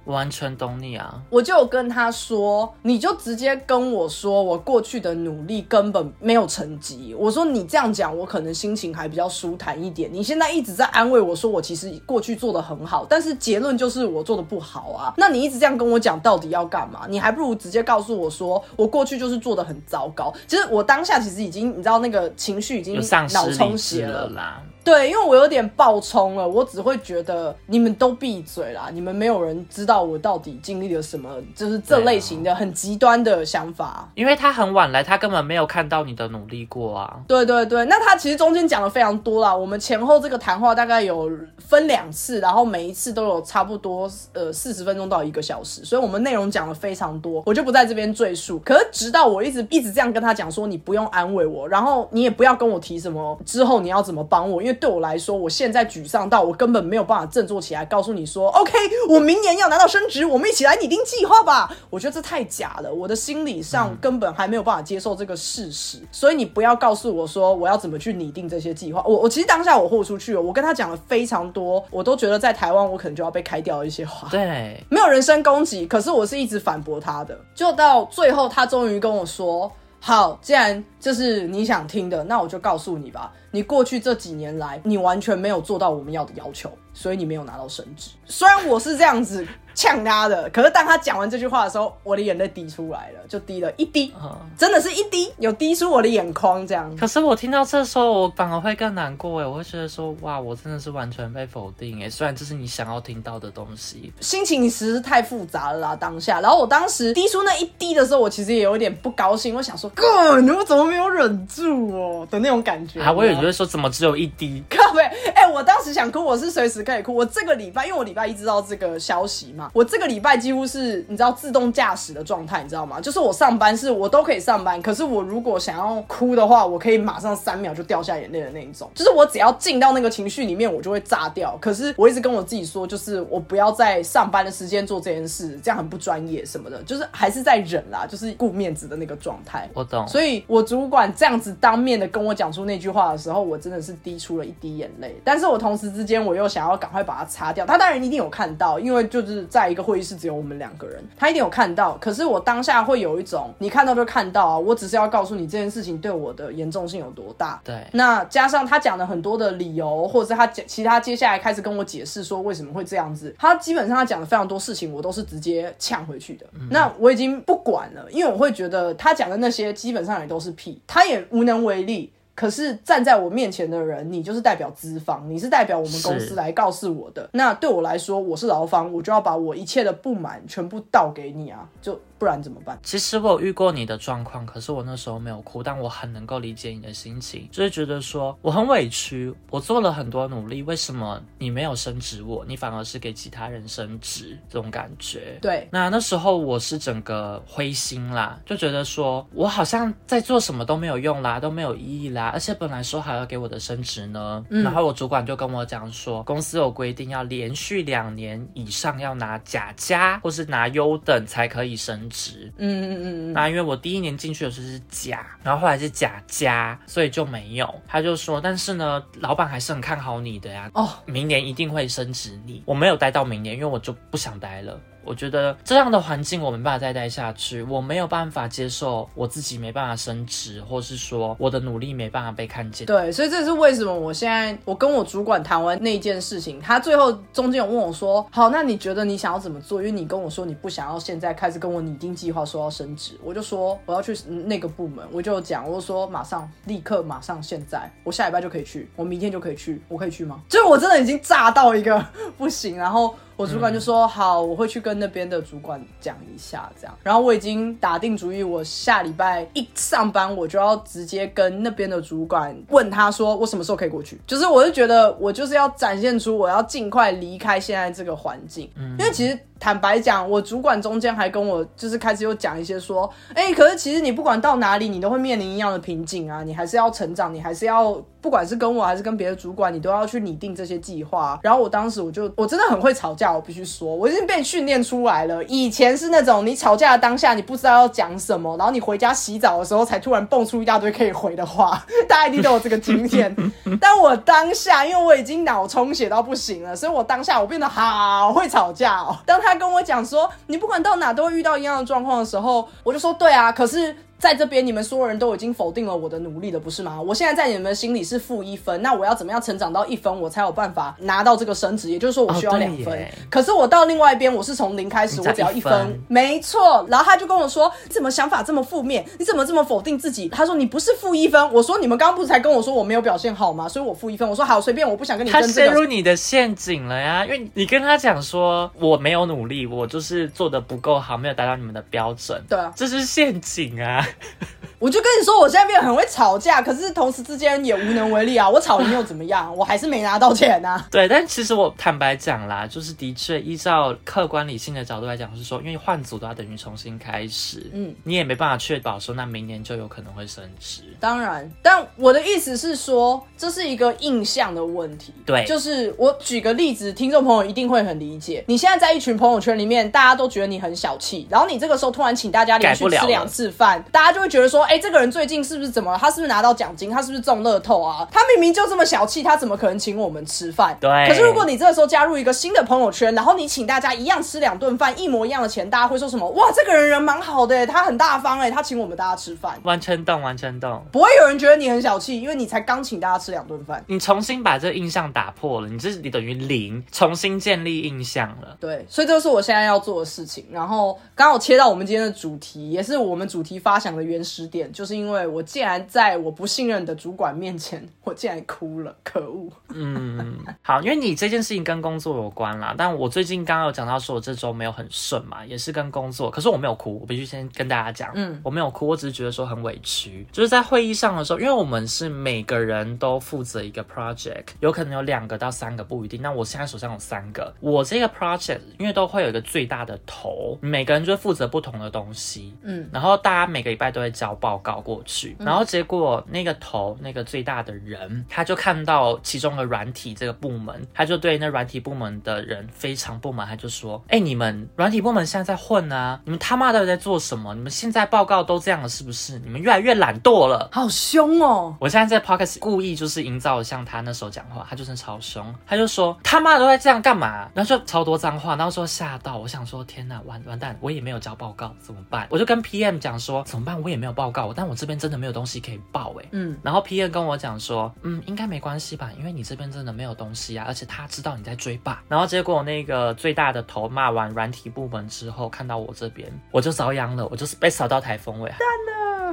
[0.05, 1.21] 完全懂你啊！
[1.31, 7.15] 我就跟他说，你就直接跟我说，我过去的努力根本没有成绩。
[7.19, 10.13] 我说你这样讲，我可能心情还比较舒坦一点。
[10.13, 15.15] 你现在一直在安慰我说，我其实过去做的很好，但是结论就是我做的不好啊。
[15.17, 17.07] 那你一直这样跟我讲，到底要干嘛？
[17.09, 20.33] 你还不如直接告诉我说，我过去就是做的很糟糕。
[20.47, 22.95] 其实我当下其实已经，你知道那个情绪已经
[23.33, 24.63] 脑充血了啦。
[24.85, 34.07] 对，因为我有点爆冲了，我只会觉得你们都闭嘴啦，你们没有人知道我到底经历了什么，就是这类型的很极端的想法。
[34.15, 37.21] 因为他很晚来，他根本没有看到你的努力过啊。
[37.27, 48.61] 对对对，那他其实中间讲的非常多啦，我们前后这个谈话大概有分两次，然后每一次都有差不多呃四十分钟到一个小时，所以我们内容讲的非常多，我就不在这边赘述。
[48.65, 58.73] 可是直到我一直一直这样跟他讲说，你不用安慰我，然后你也不要跟我提什么之后你要怎么帮我，因为对我来说，我现在沮丧到我根本没有办法振作起来，告诉你说，OK，
[59.09, 61.75] 我明年要拿到升职，我们一起来拟定计划吧。
[61.91, 69.03] 我觉得这太假了，我的心理上根本还没有办法接受这个事实，所以你不要告诉我说我要怎么去拟定这些计划。
[69.07, 74.29] 我我其实当下我豁出去了，我跟他讲了非常多，我都觉得在台湾我可能就要被开掉一些话。
[74.31, 83.31] 对，没有人身攻击，可是我是一直反驳他的，就到最后他终于跟我说：“好，既然这是你想听的，那我就告诉你吧。
[83.51, 88.11] 你过去这几年来，你完全没有做到我们要的要求，所以你没有拿到升职。
[88.25, 94.35] 虽然我是这样子呛他的，可是当他讲完这句话的时候，我的眼泪滴出来了，就滴了一滴，嗯。
[94.57, 96.97] 真的是一滴，有滴出我的眼眶这样。
[96.97, 102.09] 可是我听到这时候，我反而会更难过哎，我会觉得说，哇，我真的是完全被否定哎。
[102.09, 106.41] 虽然这是你想要听到的东西，心情实在太复杂了啦，当下。
[106.41, 114.63] 然后我当时滴出那一滴的时候，我其实也有一点不高兴，我想说，哥，你们怎么没有忍住哦的那种感觉啊，我也觉得得说，怎么只有一滴？
[114.71, 115.03] 靠背，
[115.35, 117.13] 哎、我当时想哭，我是随时可以哭。
[117.13, 123.01] 我这个礼拜，因为我礼拜一知道这个消息嘛，我这个礼拜几乎是你知道自动驾驶的状态，你知道吗？
[123.01, 128.89] 就是我上班是我都可以上班，可是我如果想要哭的话，我可以马上三秒就掉下眼泪的那一种。
[128.95, 131.59] 就是我只要进到那个情绪里面，我就会炸掉。
[131.61, 139.69] 可是我一直跟我自己说，就是我不要在上班的时间做这件事，这样很不专业什么的，就是还是在忍啦，就是顾面子的那个状态。
[139.75, 140.07] 我懂。
[140.07, 145.17] 所以我主管这样子当面的跟我讲出那句话的时候，我真的是滴出了一滴眼泪。
[145.25, 147.65] 但是我同时之间，我又想要赶快把它擦掉。
[147.65, 151.97] 他当然一定有看到，因为就是在一个会议室只有我们两个人，他一定有看到。
[151.97, 157.59] 可是我当下会有一种，你看到就看到啊，我只是要告诉你这件事情对我的严重性有多大。
[157.65, 166.45] 对，那加上他讲了很多的理由，或者是他讲其他接下来开始跟我解释说为什么会这样子，他基本上他讲的非常多事情，我都是直接呛回去的。
[166.69, 172.11] 那我已经不管了，因为我会觉得他讲的那些基本上也都是屁，他也无能为力。
[172.37, 177.31] 可是站在我面前的人，你就是代表资方，你是代表我们公司来告诉我的。
[177.33, 182.79] 那对我来说，我是劳方，我就要把我一切的不满全部倒给你啊，就不然怎么办？
[182.83, 195.39] 其实我有遇过你的状况，可是我那时候没有哭，但我很能够理解你的心情，就是觉得说我很委屈，我做了很多努力，为什么你没有升职我，你反而是给其他人升职这种感觉。
[195.43, 212.51] 对，那那时候我是整个灰心啦，就觉得说我好像在做什么都没有用啦，都没有意义啦，而且本来说好要给我的升职呢，然后我主管就跟我讲说，公司有规定要连续两年以上要拿甲加或是拿优等才可以升职。
[212.57, 217.83] 嗯嗯嗯嗯，那因为我第一年进去的时候是甲，然后后来是甲加，所以就没有。
[217.89, 222.63] 他就说，但是呢，老板还是很看好你的呀，哦，明年一定会升职你。
[222.65, 224.81] 我没有待到明年，因为我就不想待了。
[225.05, 232.87] 我觉得这样的环境我没办法再待下去，我没有办法接受我自己没办法升职，或是说我的努力没办法被看见。
[232.87, 239.81] 对，所以这是为什么我现在我跟我主管谈完那件事情，他最后中间有问我说，好，那你觉得你想要怎么做？
[239.81, 250.41] 因为你跟我说你不想要现在开始跟我拟定计划，说要升职，我就说我要去那个部门，我就讲，我说马上立刻马上现在，我下礼拜就可以去，我明天就可以去，我可以去吗？
[250.49, 252.05] 就是我真的已经炸到一个
[252.39, 253.15] 不行，然后。
[253.37, 256.97] 我主管就说、好，我会去跟那边的主管讲一下，这样。
[257.03, 264.21] 然后我已经打定主意，我下礼拜一上班，我就要直接跟那边的主管问他说，我什么时候可以过去？
[264.27, 269.39] 就是我是觉得我就是要展现出我要尽快离开现在这个环境，因为其实。
[269.61, 281.39] 坦白讲，我主管中间还跟我就是开始又讲一些说，哎、可是其实你不管到哪里，你都会面临一样的瓶颈啊，你还是要成长，你还是要不管是跟我还是跟别的主管，你都要去拟定这些计划。
[281.43, 285.43] 然后我当时我就我真的很会吵架，我必须说，我已经被训练出来了。
[285.45, 293.35] 以前是那种你吵架的当下，你不知道要讲什么，然后你回家洗澡的时候才突然蹦出一大堆可以回的话，大家一定都有这个经验。
[293.81, 299.17] 但我当下，因为我已经脑充血到不行了，所以我当下我变得好会吵架哦。
[299.25, 307.01] 当他跟我讲说你不管到哪都会遇到一样的状况的时候，我就说对啊，可是在这边你们所有人都已经否定了我的努力了，不是吗？
[307.01, 311.91] 我现在在你们心里是负一分，那我要怎么样成长到一分，我才有办法拿到这个升职？
[311.91, 312.99] 也就是说，我需要两分。
[312.99, 316.85] 耶可是我到另外一边，我是从零开始，我只要一一分分，没错。
[316.89, 319.05] 然后他就跟我说：“你怎么想法这么负面？
[319.19, 323.69] 你怎么这么否定自己？”他说：“你不是负一分。”我说：“你们刚刚不是才跟我说我没有表现好吗？
[323.69, 334.04] 所以我负一分。”我说：“好，随便，我不想跟你他争这个。”陷入你的陷阱了呀，因为你跟他讲说我没有努力，我就是做的不够好，没有达到你们的标准，对啊，这是陷阱啊！
[334.81, 338.47] 我就跟你说，我现在变得很会吵架，可是同时之间也无能为力啊。
[338.47, 339.51] 我吵赢又怎么样？
[339.57, 340.85] 我还是没拿到钱啊。
[340.91, 350.83] 对，但其实我坦白讲啦，就是的确依照客观理性的角度来讲，是说因为换组的话等于重新开始，嗯，你也没办法确保说那明年就有可能会升职。
[351.01, 355.15] 当然，但我的意思是说，这是一个印象的问题。
[355.25, 358.45] 对就是我举个例子，听众朋友一定会很理解。
[358.49, 365.97] 你现在在一群朋友圈里面，大家都觉得你很小气，然后你这个时候突然请大家连续吃两次饭，大家就会觉得说，哎、这个人最近是不是怎么了？
[365.97, 366.91] 他是不是拿到奖金？
[366.91, 368.05] 他是不是中乐透啊？
[368.11, 370.77] 他明明就这么小气，他怎么可能请我们吃饭？
[370.81, 376.29] 对可是如果你这个时候加入一个新的朋友圈，然后你请大家一样吃两顿饭，一模一样的钱，大家会说什么？
[376.31, 379.57] 哇，这个人人蛮好的耶，他很大方哎，他请我们大家吃饭。
[379.63, 380.85] 完全懂，完全懂。
[380.91, 383.85] 不会有人觉得你很小气，因为你才刚请大家吃两顿饭。
[383.87, 388.57] 你重新把这个印象打破了，你这你等于零，重新建立印象了。
[388.59, 390.45] 对，所以这就是我现在要做的事情。
[390.51, 399.51] 然后刚好切到我们今天的主题，也是我们主题发想的原始点，就是因为我竟然在我不信任的主管面前，我竟然哭了，可恶！
[399.75, 437.55] 嗯，好，因为你这件事情跟工作有关啦，但我最近刚刚有讲到说我这周没有很顺嘛，也是跟工作，可是我没有哭，我必须先跟大家讲，嗯我没有哭，我只是觉得说很委屈，就是在会议上的时候，因为我们是每个人都负责一个 project，有可能有两个到三个不一定，那我现在手上有三个，我这个 project 因为都会有一个最大的头，每个人就会负责不同的东西，嗯，然后大家每个礼拜都会交报告过去，然后结果那个头那个最大的人，他就看到其中的软体这个部门，他就对那软体部门的人非常不满，他就说：“哎、你们软体部门现在在混啊，你们他妈到底在做什么？
[437.55, 439.39] 你们现在报告都这样了，是不是？
[439.41, 441.77] 你们越来越懒惰了。”好凶哦！
[441.81, 447.49] 我现在在 podcast 故意就是营造像他那时候讲话，他就是超凶，他就说他妈都在这样干嘛？
[447.55, 452.27] 然后就超多脏话，然后说吓到，我想说天哪，完完蛋，我也没有交报告怎么办？
[452.31, 453.81] 我就跟 PM 讲说怎么办？
[453.83, 462.03] 我也没有报告，但我这边真的没有东西可以报哎、嗯，然后 P 二跟我讲说，嗯，应该没关系吧，因为你这边真的没有东西啊，而且他知道你在追吧。
[462.09, 468.53] 然后结果那个最大的头骂完软体部门之后，看到我这边，我就遭殃了，我就是被扫到台风尾。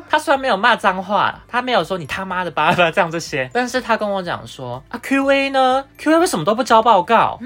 [0.09, 7.39] 他虽然没有骂脏话，他没有说你他妈的巴拉这样这些，但是他跟我讲说啊，QA 呢？QA 为什么都不交报告？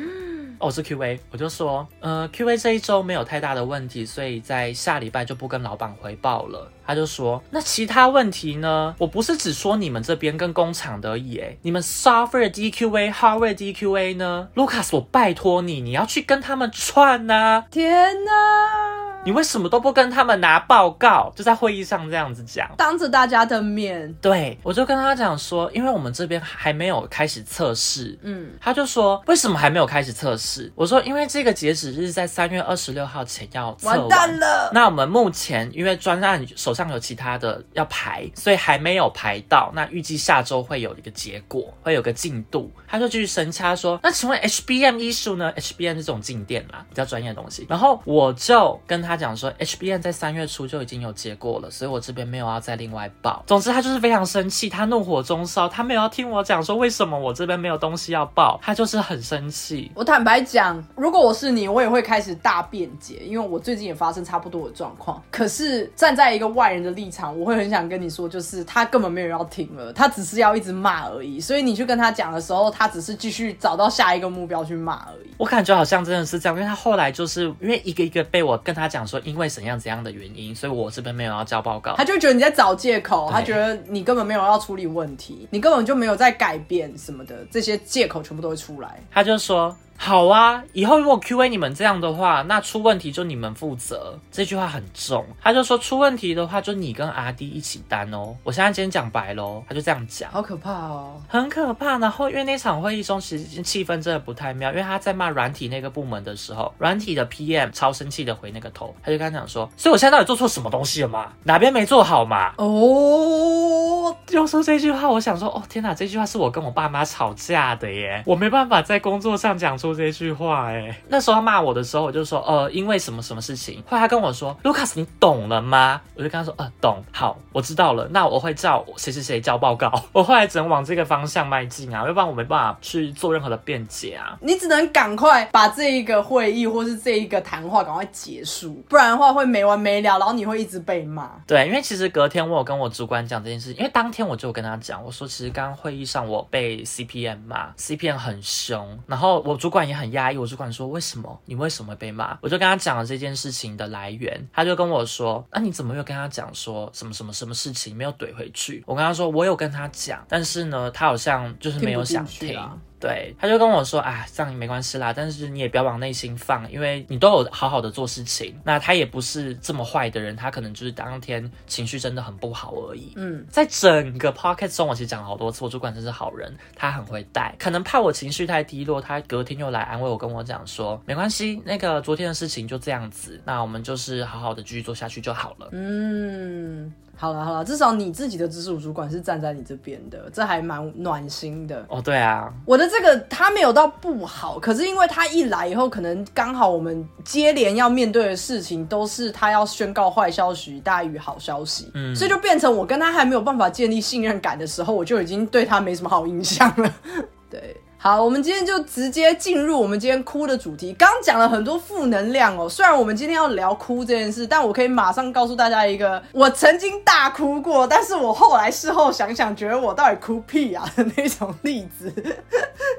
[0.65, 6.71] 我是 QA，我就说，呃，QA 这一周没有太大的问题，所以在下礼拜就不跟老板回报了。
[6.87, 8.95] 他就说，那其他问题呢？
[8.97, 19.04] 我不是只说你们这边跟工厂的而已，哎，你们 software DQA、hardware DQA 呢？Lucas，我拜托你，你要去跟他们串呐、天哪！
[19.25, 21.33] 你为什么都不跟他们拿报告？
[21.35, 22.69] 就在会议上这样子讲。
[22.77, 30.71] 当着大家的面，对，我就跟他讲说，因为我们这边还没有开始测试，嗯，他就说为什么还没有开始测试？
[30.75, 34.69] 我说因为这个截止日在三月二十六号前要测完蛋了。
[34.71, 39.71] 那我们目前因为专案手上有其他的要排，所以还没有排到。
[39.73, 42.71] 那预计下周会有一个结果，会有个进度。
[42.87, 47.65] 他就继续神掐说，那请问 HBM issue 呢？HBM 是这种静电啦，比较专业的东西。
[47.67, 53.43] 然后我就跟他讲说，HBN 在三月初就已经有结果了，所以我这边没有要再另外报。
[53.47, 59.91] 总之他就是非常生气，他怒火中烧，他没有要听我讲说为什么我这边没有东西要报，他就是很生气。
[59.95, 65.21] 我坦白讲，如果我是你，我也会开始大辩解，因为我最近也发生差不多的状况。
[65.31, 71.39] 可是站在一个外人的立场，我会很想跟你说，就是他根本没有要听了，他只是要一直骂而已。
[71.39, 75.29] 所以你去跟他讲的时候，他只是继续找到下一个目标去骂而已。
[75.37, 82.05] 我感觉好像真的是这样，因为他后来就是因为一个一个被我跟他讲说，因为怎样怎样的原因，所以我这边没有要交报告他。
[82.05, 89.01] 就觉得你在找借口，他觉得你根本没有要处理问题，你根本就没有在改变什么的，这些借口全部都会出来。
[89.11, 95.25] 他就说：“好啊，以后如果 Q A 你们这样的话，那出问题就你们负责。”这句话很重。
[95.41, 98.35] 他就说出问题的话，就你跟阿弟一起担哦。
[98.43, 100.29] 我现在今天讲白喽，他就这样讲。
[100.31, 101.21] 好可怕哦！
[101.27, 101.97] 很可怕。
[101.97, 111.31] 然后因为那场会议中，其实气氛真的不太妙，因为他在骂软体那个部门的时候，软体的 PM 超生气的回那个头，他就跟他讲说：“所以我现在到底做错什么东西了吗？
[111.43, 120.95] 哪边没做好嘛？”哦，就说这句话，我想说，哦天哪，这句话是我跟我爸妈吵架的耶，我没办法在工作上讲出出这句话哎。
[121.07, 123.83] 那时候他骂我的时候，我就说呃，因为什么什么事情。
[123.87, 126.01] 后来他跟我说，Lucas，你懂了吗？
[126.15, 128.07] 我就跟他说，呃，懂，好，我知道了。
[128.11, 129.91] 那我会叫谁谁谁交报告。
[130.11, 134.37] 我后来只能往这个方向迈进啊，要不然我没办法去做任何的辩解啊。
[134.41, 141.29] 你只能赶快把这一个会议或是这一个谈话赶快结束，不然的话会没完没了，然后你会一直被骂。
[141.45, 150.37] 对，因为其实隔天我有跟我主管讲这件事，因为当天我就跟他讲，我说其实刚刚会议上我被 CPM 骂，CPM 很凶，然后我主管也很压抑。
[150.37, 152.37] 我主管说为什么你为什么会被骂？
[152.39, 158.81] 我就跟他讲了这件事情的来源，他就跟我说，那你怎么又跟他讲说什么什么什么事情没有怼回去？
[158.87, 162.57] 我跟他说我有跟他讲，但是呢，他好像就是没有想听。
[163.05, 168.59] 对，他就跟我说啊，这样没关系啦，但是你也不要往内心放，因为你都有好好的做事情。
[168.63, 173.13] 那他也不是这么坏的人，他可能就是当天情绪真的很不好而已。
[173.15, 177.53] 嗯，在整个 pocket 中，我其实讲了好多次，我主管真是好人，他很会带。
[177.59, 185.69] 可能怕我情绪太低落，他隔天又来安慰我，跟我讲说没关系，那个昨天的事情就这样子，那我们就是好好的继续做下去就好了。
[185.73, 186.91] 嗯。
[187.17, 191.85] 好了好了，至少你自己的直属主管是站在你这边的，这还蛮暖心的。
[191.89, 206.93] 哦，对啊，我的这个他没有到不好，可是因为他一来以后，可能刚好我们接连要面对的事情都是他要宣告坏消息大于好消息，嗯，所以就变成我跟他还没有办法建立信任感的时候，我就已经对他没什么好印象了。
[207.49, 207.75] 对。
[207.97, 210.93] 好，我们今天就直接进入我们今天哭的主题。
[210.93, 222.13] 刚讲了很多负能量哦，虽然我们今天要聊哭这件事，但我可以马上告诉大家一个我曾经大哭过，但是我后来事后想想，觉得我到底哭屁啊的 那种例子。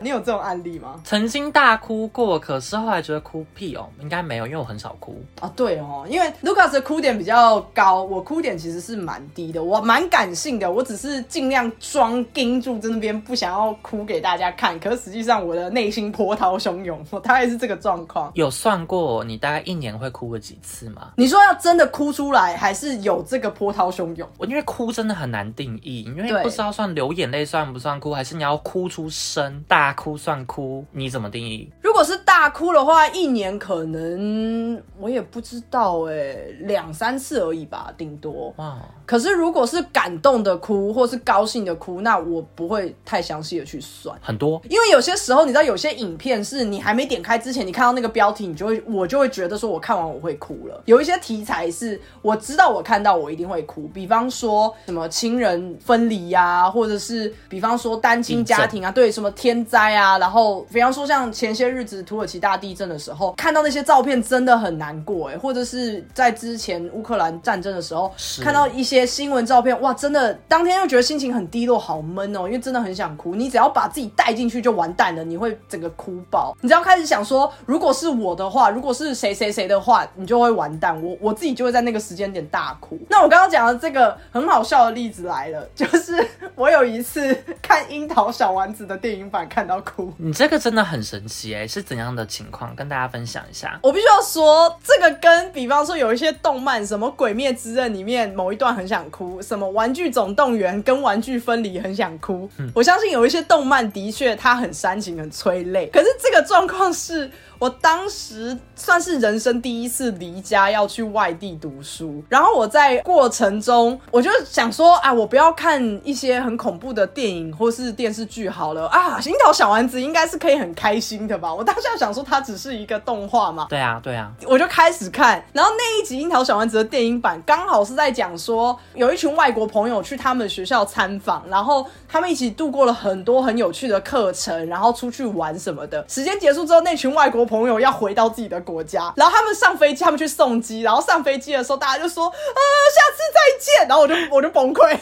[0.01, 1.01] 你有这种案例吗？
[1.05, 5.51] 曾经大哭过，可是后来觉得哭屁哦，应该没有，因为我很少哭啊。
[5.55, 14.96] 对哦，因为 Lucas 的哭点比较高，我哭点其实是蛮低的，我蛮感性的，我只是尽量装盯住在那边，不想要哭给大家看，可。
[14.97, 18.31] 实际上，我的内心波涛汹涌，我 大概是这个状况。
[18.35, 21.13] 有算过你大概一年会哭个几次吗？
[21.17, 24.29] 你说要真的哭出来，还是有这个波涛汹涌？
[24.39, 30.85] 我因为哭真的很难定义，因为不知道算流眼泪算不算哭，还是你要哭出声，大哭算哭？
[30.93, 31.71] 你怎么定义？
[31.81, 38.53] 如果是大哭的话，一年可能我也不知道哎，两三次而已吧，顶多。
[38.57, 38.79] 哇！
[39.05, 44.19] 可是如果是感动的哭，或是高兴的哭，那我不会太详细的去算。
[44.21, 44.87] 很多，因为。
[44.87, 50.81] 有些时候，你知道，有些影片是你还没点开之前，你看到那个标题，你就会，我就会觉得说，我看完我会哭了。
[50.85, 68.11] 有一些题材是我知道我看到我一定会哭，比方说什么亲人分离呀，或者是比方说单亲家庭啊，对，什么天灾啊，然后比方说像前些日子土耳其大地震的时候，看到那些照片真的很难过哎，或者是在之前乌克兰战争的时候，
[68.41, 73.35] 看到一些新闻照片，哇，真的当天又觉得心情很低落，好闷哦，因为真的很想哭。
[73.35, 74.77] 你只要把自己带进去就。
[74.77, 75.25] 完蛋了！
[75.25, 76.55] 你会整个哭爆。
[76.61, 81.03] 你只要开始想说，如果是我的话，如果是谁谁谁的话，你就会完蛋。
[81.03, 82.99] 我我自己就会在那个时间点大哭。
[83.09, 90.13] 那我刚刚讲的这个很好笑的例子来了，就是我有一次看《樱桃小丸子》的电影版看到哭。
[90.19, 92.77] 你这个真的很神奇哎，是怎样的情况？
[92.77, 93.81] 跟大家分享一下。
[93.83, 102.47] 我必须要说，这个跟比方说有一些动漫，什么《鬼灭之刃》里面某一段很想哭，什么《玩具总动员》跟玩具分离很想哭。
[102.75, 104.73] 我相信有一些动漫的确它很。
[104.77, 105.89] 煽情，很催泪。
[105.91, 107.31] 可是这个状况是。
[107.59, 121.53] 我当时算是人生第一次离家要去外地读书，然后我在过程中，我就想说，啊，我不要看一些很恐怖的电影或是电视剧好了啊，樱桃小丸子应该是可以很开心的吧？
[121.55, 123.67] 我当下想说，它只是一个动画嘛。
[123.71, 136.05] 对啊，对啊，我就开始看，然后那一集樱桃小丸子的电影版刚好是在讲说，有一群外国朋友去他们学校参访，然后他们一起度过了很多很有趣的课程，然后出去玩什么的。
[136.07, 137.46] 时间结束之后，那群外国。
[137.47, 142.61] 朋友要回到自己的国家，然后他们上飞机，他们去送机，然后上飞机的时候，大家就说啊，
[142.95, 144.97] 下次再见，然后我就我就崩溃。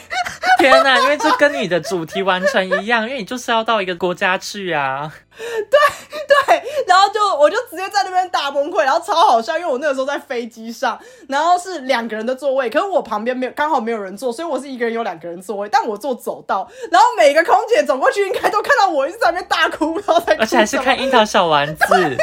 [0.59, 5.11] 天哪，因为这跟你的主题完全一样，因为你就是要到一个国家去啊。
[5.37, 5.79] 对
[6.27, 22.13] 对，然后就我就直接在那边大崩溃，然后超好笑，因为我那个时候在飞机上，然后是两个人的座位，可是我旁边没有，刚好没有人坐，所以我是一个人有两个人座位，但我坐走道，然后每个空姐走过去，应该都看到我一直在那边大哭，然后在而且还是看樱桃小丸子， 对，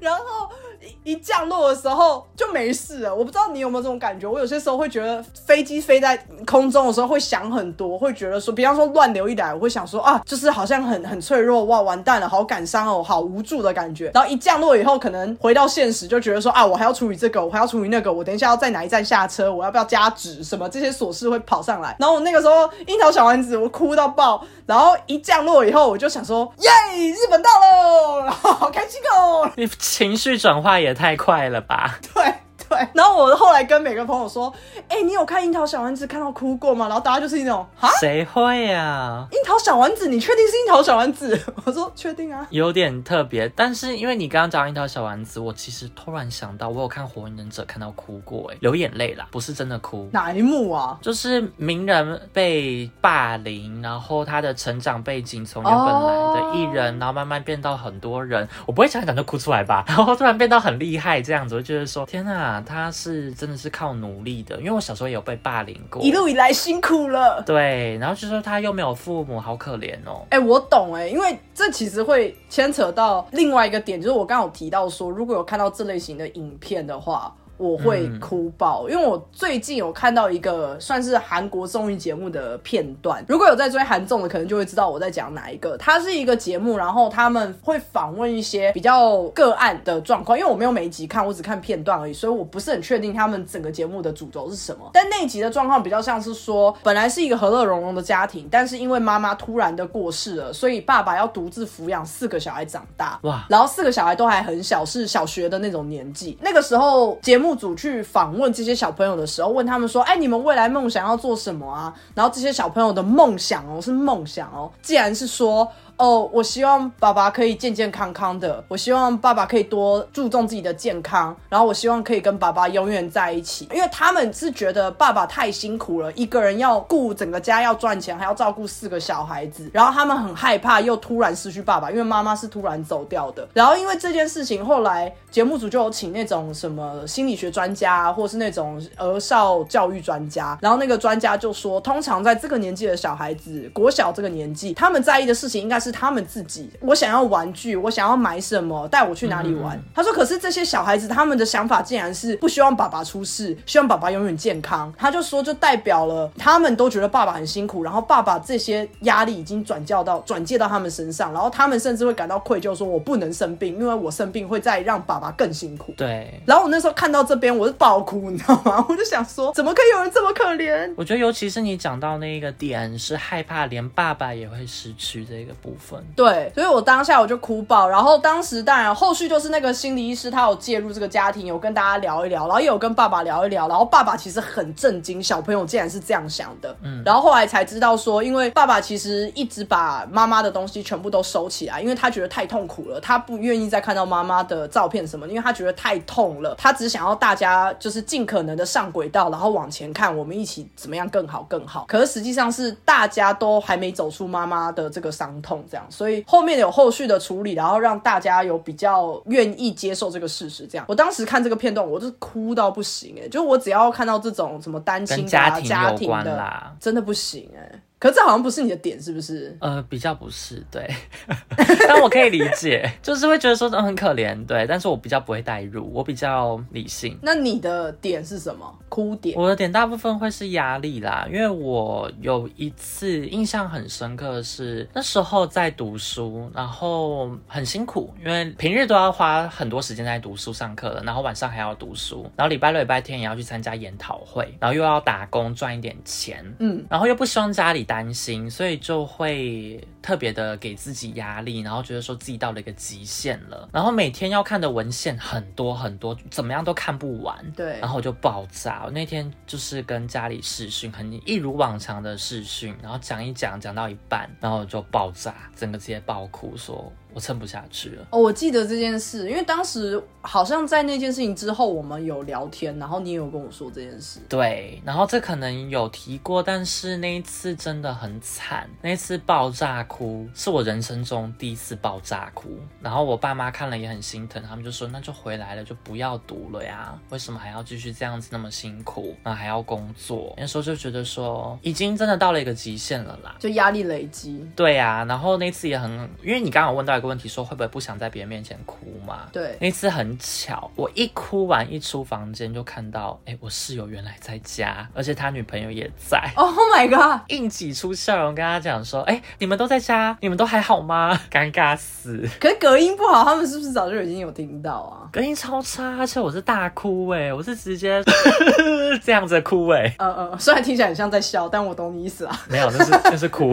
[0.00, 0.50] 然后。
[1.04, 4.28] 一降落的时候就没事了，我不知道你有没有这种感觉。
[4.28, 6.16] 我有些时候会觉得飞机飞在
[6.46, 14.10] 空中的时候会想很多，会觉得说，比方说乱流一来，我会想说啊，就是好像很很脆弱，哇，完蛋了，好感伤哦，好无助的感觉。
[14.14, 21.96] 然后一降落以后，可能回到现实，就觉得说啊，我还要处理这个，我还要处理那个，我等一下要在哪一站下车，我要不要加纸什么这些琐事会跑上来。
[21.98, 24.44] 然后我那个时候樱桃小丸子，我哭到爆。
[24.64, 26.70] 然后一降落以后，我就想说，耶，
[27.10, 28.30] 日本到喽！
[28.30, 29.50] 好开心哦！
[29.56, 31.98] 你情绪转化那也太快了吧？
[32.14, 32.32] 对
[32.72, 34.52] 对，然后我后来跟每个朋友说，
[34.88, 36.86] 哎、你有看《樱桃小丸子》看到哭过吗？
[36.86, 41.38] 然后大家就是那种啊，谁会呀、樱桃小丸子，你确定是樱桃小丸子？
[41.66, 42.46] 我说确定啊。
[42.48, 50.08] 有点特别，但是因为你刚刚讲樱桃小丸子，我其实突然想到，我有看《火影忍者》看到哭过，哎，流眼泪啦，不是真的哭。
[50.12, 50.98] 哪一幕啊？
[51.02, 67.42] 就是鸣人被霸凌，然后他的成长背景从原本来的艺人，然后慢慢变到很多人，我不会想一讲就哭出来吧，然后突然变到很厉害这样子，我就觉得说天啊，他是真的是靠努力的，因为我小时候也有被霸凌过，一路以来辛苦了。
[67.42, 70.24] 对，然后就说他又没有父母，好可怜哦。
[70.30, 77.34] 哎、我懂哎、因为这其实会牵扯到另外一个点，就是我刚刚有提到说，如果有看到这类型的影片的话。
[77.62, 83.24] 我会哭爆，因为我最近有看到一个算是韩国综艺节目的片段。
[83.28, 85.76] 如果有在追韩综的，可能就会知道我在讲哪一个。
[85.78, 90.36] 它是一个节目，然后他们会访问一些比较个案的状况。
[90.36, 94.90] 因为我没有每一集看，我只看片段而已，所以我不是很确定他们整个节目的主轴是什么。
[94.92, 103.20] 但那一集的状况比较像是说，本来是一个和乐融融的家庭，但是因为妈妈突然的过世了，所以爸爸要独自抚养四个小孩长大。
[103.22, 106.36] 哇然后四个小孩都还很小，是小学的那种年纪。
[106.40, 115.66] 那个时候，节目组去访问这些小朋友的时候，问他们说：“哎，你们未来梦想要做什么啊？”然后这些小朋友的梦想哦，是梦想哦，既然是说。
[116.02, 133.46] 哦，我希望爸爸可以健健康康的，我希望爸爸可以多注重自己的健康，然后我希望可以跟爸爸永远在一起，因为他们是觉得爸爸太辛苦了，一个人要顾整个家，要赚钱，还要照顾四个小孩子，然后他们很害怕又突然失去爸爸，因为妈妈是突然走掉的。
[133.54, 149.78] 然后因为这件事情，后来节目组就有请那种什么心理学专家啊，或是那种儿少教育专家，然后那个专家就说，通常在这个年纪的小孩子，国小这个年纪，他们在意的事情应该是他们自己，我想要玩具，我想要买什么，带我去哪里玩。
[149.94, 154.92] 他说，可是这些小孩子他们的想法竟然是不希望爸爸出事，希望爸爸永远健康。
[154.96, 165.92] 他就说，就代表了他们都觉得爸爸很辛苦，然后爸爸这些压力已经转教到转借到他们身上，然后他们甚至会感到愧疚，说我不能生病，因为我生病会再让爸爸更辛苦。
[165.96, 168.84] 对，然后我那时候看到这边，我是爆哭，你知道吗？
[168.88, 170.92] 我就想说，怎么可以有人这么可怜？
[170.96, 176.02] 我觉得尤其是你讲到那个点，是害怕连爸爸也会失去这个部分。
[176.14, 177.88] 对，所以我当下我就哭爆。
[177.88, 183.66] 然后当时当然后续就是那个心理医师他有介入这个家庭，有跟大家聊一聊，然后也有跟爸爸聊一聊。
[183.68, 186.74] 然后爸爸其实很震惊，小朋友竟然是这样想的。
[186.82, 196.54] 嗯，然后后来才知道说，因为爸爸其实一直把妈妈的东西全部都收起来，因为他觉得太痛苦了，他不愿意再看到妈妈的照片什么，因为他觉得太痛了。
[196.58, 201.86] 他只想要大家就是尽可能的上轨道，然后往前看，我们一起怎么样更好更好。
[201.88, 210.66] 可是实际上是大家都还没走出妈妈的这个伤痛，这样，所以后面有后续的处理，然后让大家有比较愿意接受这个事实。
[210.66, 219.56] 这样，我当时看这个片段，我就是哭到不行哎、就我只要看到这种什么单亲、啊、家庭有家庭的，真的不行哎、可是这好像不是你的点，是不是？
[219.60, 220.92] 呃，比较不是对，
[221.86, 227.16] 但我可以理解， 就是会觉得说嗯很可怜，对，但是我比较不会代入，我比较理性。
[227.22, 228.76] 那你的点是什么？
[228.88, 229.38] 哭点？
[229.38, 258.84] 我的点大部分会是压力啦，因为我有一次印象很深刻的是那时候在读书，然后很辛苦，因为平日都要花很多时间在读书上课了，然后晚上还要读书，然后礼拜六、礼拜天也要去参加研讨会，然后又要打工赚一点钱，嗯，然后又不希望家里担心，所以就会特别的给自己压力，然后觉得说自己到了一个极限了，然后每天要看的文献很多很多，怎么样都看不完，对然后我就爆炸。
[258.86, 268.06] 我那天就是跟家里视讯，很一如往常的视讯，然后讲一讲讲到一半，然后就爆炸，整个直接爆哭，说我撑不下去了。
[268.10, 274.20] 哦，我记得这件事，因为当时好像在那件事情之后，我们有聊天，然后你也有跟我说这件事。
[274.28, 282.50] 对，然后这可能有提过，但是那一次真的很惨，那一次爆炸哭是我人生中第一次爆炸哭。
[282.80, 290.34] 然后我爸妈看了也很心疼，他们就说那就回来了，就不要读了呀，为什么还要继续这样子那么辛苦，那还要工作？
[290.38, 293.36] 那时候就觉得说已经真的到了一个极限了啦。
[293.38, 295.90] 就压力累积，对呀、然后那次也很，
[296.22, 298.76] 因为你刚刚有问到一个问题，说会不会不想在别人面前哭
[299.06, 299.28] 嘛？
[299.32, 306.18] 对，那次很巧，我一哭完一出房间就看到，哎，我室友原来在家，而且他女朋友也在。
[306.36, 307.20] Oh my god！
[307.28, 315.08] 硬挤出笑容跟他讲说：“哎、你们都在家，你们都还好吗？” 尴尬死，可是隔音不好，他们是不是早就已经有听到啊？
[315.12, 318.02] 隔音超差，而且我是大哭哎、我是直接
[319.02, 322.40] 这样子哭哎、嗯嗯，虽然听起来很像在笑，但我懂你意思啊。
[322.48, 323.52] 没有，那是那是哭，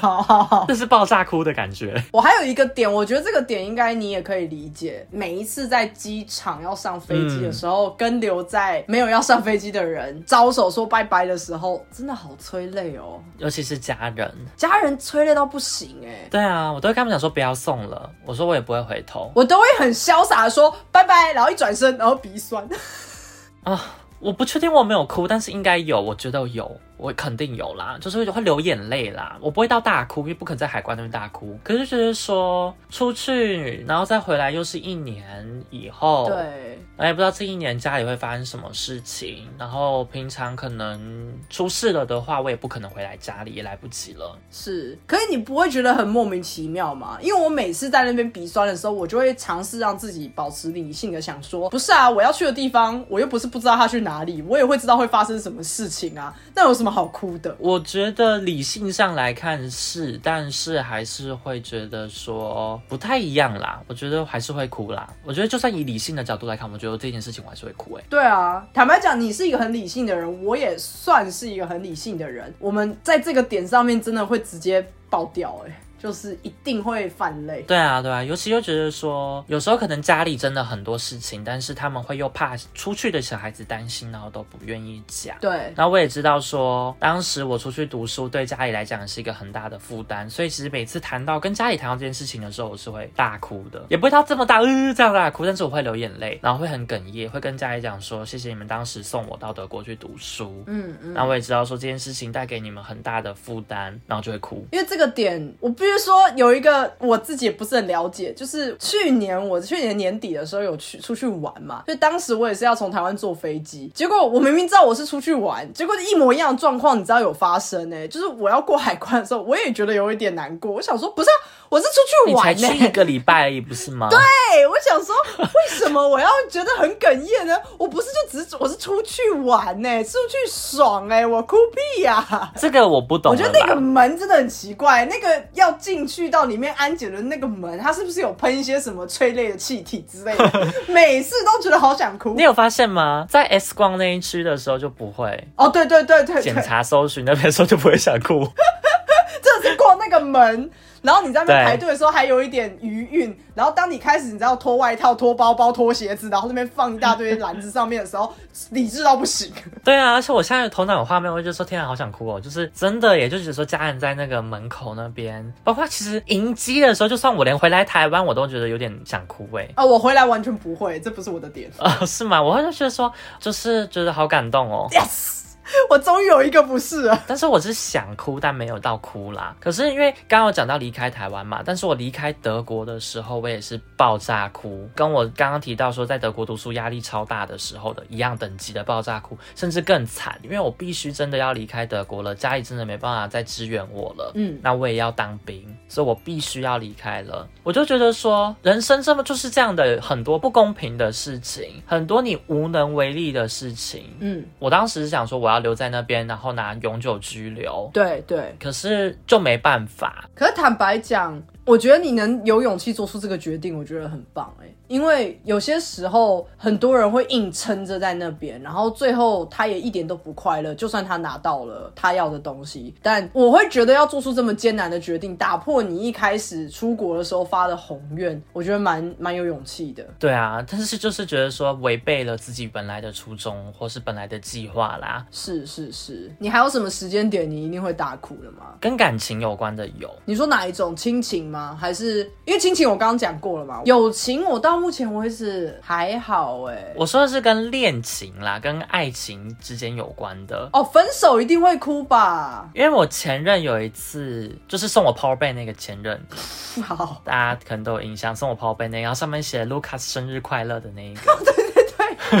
[0.00, 2.02] 好好好，这是爆炸哭的感觉。
[2.12, 5.06] 我还有一个点，我觉得这个点应该你也可以理解。
[5.10, 13.22] 每一次在机场要上飞机的时候，跟留在没有要上飞机的人招手说拜拜的时候，真的好催泪哦。
[13.38, 16.28] 尤其是家人，家人催泪到不行哎。
[16.30, 22.68] 对啊，我都会跟他们讲说不要送了，我说我也不会回头，我都会很潇洒的说拜拜，然后一转身，然后鼻酸。
[23.64, 23.80] 啊，
[24.18, 26.70] 我不确定我没有哭，但是应该有，我觉得有。
[27.02, 29.36] 我肯定有啦，就是会流眼泪啦。
[29.40, 31.58] 我不会到大哭，因为不可能在海关那边大哭。
[31.64, 36.28] 可是就是说出去，然后再回来，又是一年以后。
[36.28, 39.48] 对，我也不知道这一年家里会发生什么事情。
[39.58, 44.38] 然后平常可能出事了的话，我也不可能回来家里，也来不及了。
[44.52, 47.18] 是，可是你不会觉得很莫名其妙吗？
[47.20, 56.32] 因为我每次在那边鼻酸的时候，我就会尝试让自己保持理性的想说，不是啊，我要去的地方，我又不是不知道他去哪里，我也会知道会发生什么事情啊。
[56.54, 56.91] 那有什么？
[56.92, 63.82] 好哭的，我觉得理性上来看是，但是还是会觉得说不太一样啦。
[63.88, 65.12] 我觉得还是会哭啦。
[65.24, 68.04] 我觉得就算以理性的角度来看，我觉得这件事情我还是会哭哎。
[68.10, 72.52] 对啊，坦白讲，你是一个很理性的人，我也算是一个很理性的人。
[72.58, 75.80] 我们在这个点上面真的会直接爆掉哎。
[76.02, 77.62] 就是一定会犯累。
[77.62, 85.36] 对啊，对啊，尤其又觉得说，有时候可能家里真的很多事情，但是他们会又怕出去的小孩子担心，然后都不愿意讲。
[85.40, 100.64] 对，然后我也知道说，当时我出去读书，对家里来讲是一个很大的负担，所以其实每次谈到跟家里谈到这件事情的时候，我是会大哭的，也不会到这么大，呃，这样大哭，但是我会流眼泪，然后会很哽咽，会跟家里讲说，谢谢你们当时送我到德国去读书。
[100.66, 101.14] 嗯嗯。
[101.14, 118.08] 那我也知道说这件事情带给你们很大的负担，然后就会哭，因为这个点我必就说有一个我自己也不是很了解，就是去年我去年年底的时候有去出去玩嘛，就当时我也是要从台湾坐飞机，结果我明明知道我是出去玩，结果一模一样的状况，你知道有发生呢？
[118.08, 121.28] 就是我要过海关的时候，我也觉得有一点难过，我想说不是。
[121.72, 124.06] 我是出去玩才，去一个礼拜而已，不是吗？
[124.12, 124.18] 对，
[124.66, 127.56] 我想说，为什么我要觉得很哽咽呢？
[127.78, 131.56] 我不是就只我是出去玩呢，出去爽哎，我哭
[131.96, 132.52] 屁呀！
[132.58, 133.32] 这个我不懂。
[133.32, 140.68] 我觉得那个门真的很奇怪，那个要进去到里面安检的那个门，它是不是有喷一些什么催泪的气体之类的？
[140.88, 142.34] 每次都觉得好想哭。
[142.34, 143.24] 你有发现吗？
[143.30, 145.48] 在 X 光那一区的时候就不会。
[145.56, 148.46] 哦，对对对对，检查搜寻那边时候就不会想哭。
[149.42, 150.70] 这是过那个门。
[151.02, 158.32] 然后你在那边排队的时候还有一点余韵，然后当你开始你知道脱外套、脱包包、脱鞋子，然后那边放一大堆篮子上面的时候，
[158.70, 159.52] 理智到不行。
[159.84, 162.40] 对啊，而且我现在头脑有画面，我就觉得说天啊，好想哭哦！
[162.40, 169.68] 就是真的，也就是说家人在那个门口那边，包括其实迎机的时候，就算我连回来台湾，我都觉得有点想哭哎。
[169.74, 172.40] 啊，我回来完全不会，这不是我的点啊， 是吗？
[172.40, 174.86] 我就觉得说，就是觉得好感动哦。
[174.92, 175.40] Yes。
[175.88, 179.54] 我终于有一个不是啊，但是我是想哭，但没有到哭啦。
[179.60, 194.32] 可是因为刚刚有讲到离开台湾嘛，但是我离开德国的时候，我也是爆炸哭，跟我刚刚提到说在德国读书压力超大的时候的一样等级的爆炸哭，甚至更惨，因为我必须真的要离开德国了，家里真的没办法再支援我了。
[194.34, 197.48] 嗯，那我也要当兵，所以我必须要离开了。
[197.62, 204.12] 我就觉得说，人生这么就是这样的很多不公平的事情，很多你无能为力的事情。
[204.18, 205.51] 嗯，我当时是想说我要。
[205.58, 207.90] 留在那边，然后拿永久居留。
[207.92, 210.28] 对对，可是就没办法。
[210.34, 214.66] 可是坦白讲，我觉得你能有勇气做出这个决定，我觉得很棒哎。
[214.92, 220.74] 因为有些时候很多人会硬撑着在那边，然后最后他也一点都不快乐。
[220.74, 230.04] 就算他拿到了他要的东西，但我会觉得要做出这么艰难的决定，打破你一开始出国的时候发的宏愿，我觉得蛮 蛮有勇气的。
[230.18, 235.26] 对啊，但是就是觉得说违背了自己本来的初衷，或是本来的计划啦。
[235.30, 238.74] 是是是，你还有什么时间点你一定会大哭的吗？
[238.78, 240.14] 跟感情有关的有？
[240.26, 241.74] 你说哪一种亲情吗？
[241.80, 243.80] 还是因为亲情我刚刚讲过了嘛？
[243.86, 244.81] 友情我到。
[244.82, 250.82] 目前为止还好哎，我说的是跟恋情啦，跟爱情之间有关的哦。
[250.82, 252.68] 分手一定会哭吧？
[252.74, 256.20] 因为我前任有一次就是送我 Power Bank 那个前任，
[256.84, 261.22] 好，大家可能都有印象，送我 Power Bank 那个，然后上面写 Lucas 生日快乐的那一个。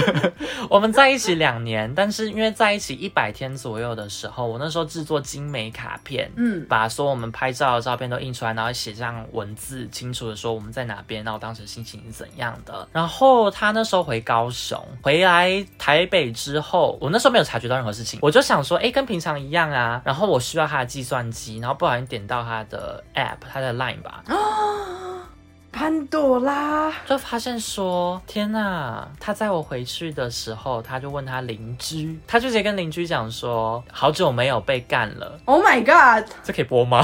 [0.68, 12.86] 我们在一起两年，但是因为在一起一百天左右的时候，我那时候制作精美卡片，嗯，把所有我们拍照的照片都印出来，然后写上文字，清楚的说我们在哪边，然后当时心情是怎样的。
[12.92, 20.00] 然后他那时候回高雄，回来台北之后，我那时候没有察觉到任何事情，我就想说，哎，跟平常一样啊。
[20.04, 24.24] 然后我需要他的计算机，然后不小心点到他的 app，他的 line 吧。
[25.72, 36.30] 潘朵拉就发现说：“天哪！”他在我回去的时候，他就问他邻居，他就直接跟邻居讲说：“好久没有被干了。” Oh my god！
[36.44, 37.02] 这可以播吗？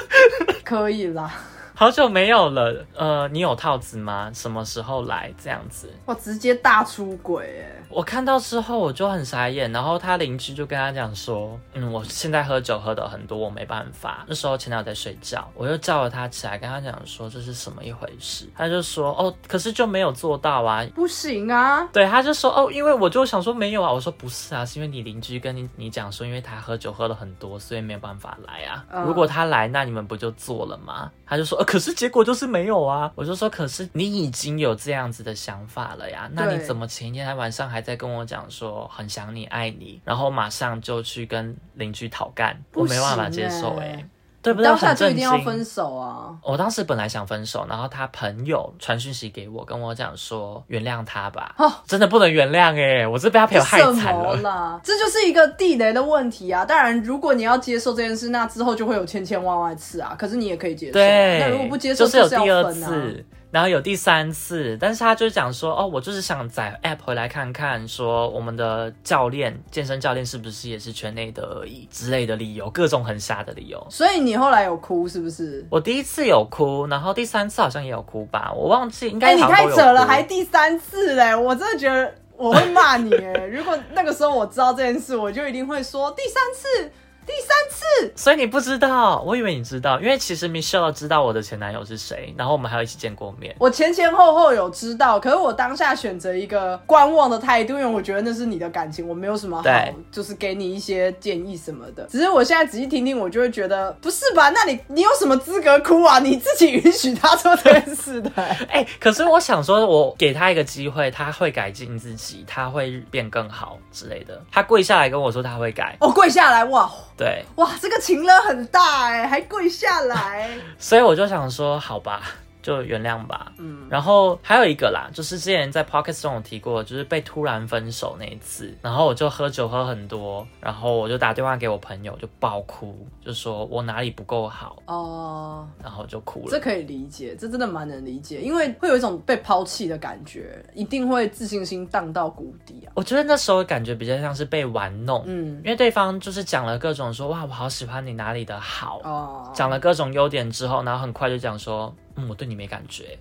[0.64, 1.32] 可以啦。
[1.78, 2.84] 好久没有了。
[2.96, 4.32] 呃，你有套子吗？
[4.34, 5.32] 什么时候来？
[5.40, 7.80] 这样子，哇，直接大出轨哎！
[7.88, 14.24] 我看到之后我就很傻眼，然后他邻居就跟他讲说，嗯，我现在喝酒喝的很多，我没办法。
[14.26, 18.48] 那时候前男友在睡觉，我又叫了他起来，跟他讲说这是什么一回事。
[18.56, 21.88] 他就说，哦，可是就没有做到啊，不行啊。
[21.92, 23.92] 对，他就说，哦，因为我就想说没有啊。
[23.92, 28.84] 我说不是啊，是因为你邻居跟你你讲说，因为他喝酒喝了很多，所以没有办法来啊。
[29.06, 31.08] 如果他来，那你们不就做了吗？
[31.24, 33.12] 他就说，呃，可是结果就是没有啊。
[33.14, 42.58] 我就说，可是你已经有这样子的想法了呀，那你怎么前一天晚上还在跟我讲说很想你、爱你，然后马上就去跟邻居讨干？
[42.72, 44.02] 我没办法接受哎。
[44.40, 44.64] 对不对？
[44.64, 46.30] 当下就一定要分手啊！
[46.42, 51.54] 我当时本来想分手，然后他朋友传讯息给我，跟我讲说原谅他吧。
[51.58, 53.06] 哦，真的不能原谅哎！
[53.06, 54.80] 我是被他朋友害惨了。
[54.82, 56.64] 这就是一个地雷的问题啊！
[56.64, 60.14] 当然，如果你要接受这件事，那之后就会有千千万万次啊。
[60.18, 60.92] 可是你也可以接受。
[60.92, 63.26] 对，那如果不接受，就是有第二次。
[63.50, 73.86] 然后有第三次，但是他就讲说，哦，我就是想载 app 回来看看，说我们的教练，健身教练是不是也是圈内的而已之类的理由，各种很瞎的理由。
[73.88, 75.66] 所以你后来有哭是不是？
[75.70, 79.28] 我第一次有哭，然后第三次好像也有哭吧，我忘记应该。
[79.28, 81.34] 哎，你太扯了，还第三次嘞！
[81.34, 86.92] 我真的觉得我会骂你哎，如果那个时候我知道这件事，我就一定会说第三次。
[87.28, 93.54] 第三次，所以你不知道，我以为你知道，因为其实 Michelle 知道我的前男友是谁，然后我们还有一起见过面。
[93.58, 99.70] 我前前后后有知道，可是我当下选择一个观望的态度，因为我觉得那是你的感情，我没有什么好，
[100.10, 102.04] 就是给你一些建议什么的。
[102.04, 104.48] 只是我现在仔细听听，我就会觉得不是吧？
[104.48, 106.18] 那你你有什么资格哭啊？
[106.18, 108.30] 你自己允许他做这件事的？
[108.72, 114.40] 哎，可是我想说，我给他一个机会，他会改进自己，他会变更好之类的。
[114.50, 116.90] 他跪下来跟我说他会改，哦，跪下来哇。
[117.18, 120.48] 对，哇，这个情勒很大哎，还跪下来，
[120.78, 122.22] 所以我就想说，好吧。
[122.60, 136.46] 就原谅吧，嗯，然后还有一个啦，就是之前在 podcast 中有提过，就是被突然分手那一次，然后我就喝酒喝很多，然后我就打电话给我朋友，就爆哭，就说我哪里不够好哦，然后就哭了。
[136.50, 142.92] 这可以理解，这真的蛮能理解，因为会有一种被抛弃的感觉，一定会自信心荡到谷底啊。
[142.94, 151.94] 我觉得那时候感觉比较像是被玩弄，嗯，因为对方就是讲了各种说哇，我好喜欢你哪里的好，哦，讲了各种优点之后，然后很快就讲说。
[152.18, 153.16] 嗯，我对你没感觉，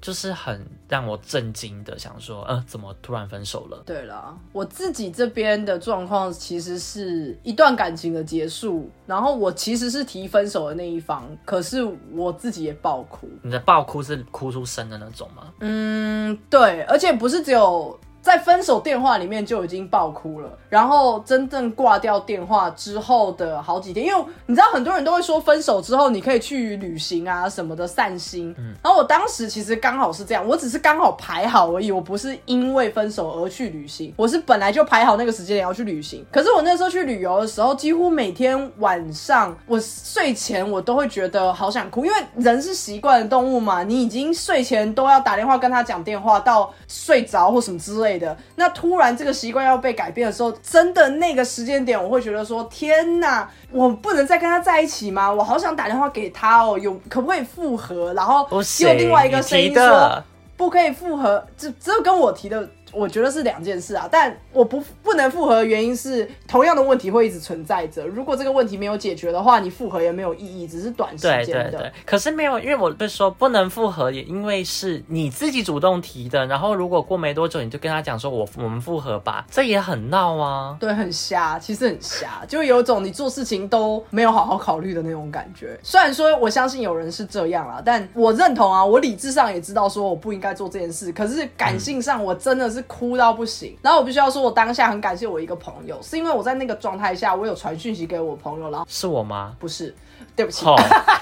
[0.00, 3.82] 就是很让我震惊的，想说，呃，怎么突然分手了？
[3.86, 13.28] 对了，我自己这边的状况其实是一段感情的结束，然后我其实是提分手的那一方，可是我自己也爆哭。
[13.42, 15.52] 你的爆哭是哭出声的那种吗？
[15.60, 17.98] 嗯，对，而且不是只有。
[18.22, 48.09] 在分手电话里面就已经爆哭了，然后真正挂掉电话之后的好几天，因为你知道很多人都会说分手之后你可以去旅行啊什么的散心，嗯，然后我当时其实刚好是这样，我只是刚好排好而已，我不是因为分手而去旅行，我是本来就排好那个时间点要去旅行，可是我那时候去旅游的时候，几乎每天晚上我睡前我都会觉得好想哭，因为人是习惯的动物嘛，你已经睡前都要打电话跟他讲电话到睡着或什么之类。
[48.18, 55.30] 的那突然这个习惯要被改变的时候，真的那个时间点，我会觉得说天哪，我不能再跟他在一起吗？
[55.32, 58.12] 我好想打电话给他哦，有可不可以复合？
[58.14, 58.46] 然后
[58.80, 60.22] 又另外一个声音说
[60.56, 62.68] 不可以复合，这这跟我提的。
[62.92, 68.06] 我觉得是两件事啊，但我不不能复合的原因是同样的问题会一直存在着。
[68.06, 71.44] 如果这个问题没有解决的话，你复合也没有意义，只是短时间的。
[71.44, 71.92] 对对对。
[72.04, 76.44] 可是没有，因为我被说不能复合，也因为是你自己主动提的。
[76.46, 80.76] 然后如果过没多久你就跟他讲说，我我们复合吧，这也很闹啊。
[80.80, 85.78] 对，很瞎，其实很瞎，就有种你做事情都没有好好考虑的那种感觉。
[85.82, 92.79] 虽然说我相信有人是这样啦，但我认同啊，我理智上也知道说我不应该做这件事，可是感性上我真的是。
[92.82, 99.54] 哭到不行，然后我必须要说，我当下很感谢我一个朋友，是因为我在那个状态下，我有传讯息给我朋友，然后是我吗？
[99.58, 99.94] 不是，
[100.34, 100.64] 对不起，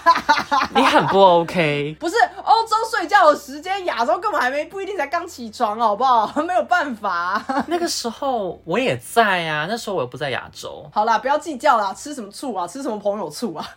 [0.75, 1.97] 你很不 OK。
[2.01, 6.31] 不是欧洲睡觉的时间，亚洲根本还没不一定才刚起床，好不好？
[6.43, 10.89] 没有办法，那个时候我也在啊，那时候我又不在亚洲。
[10.93, 12.67] 好啦，不要计较啦，吃什么醋啊？
[12.67, 13.69] 吃什么朋友醋啊？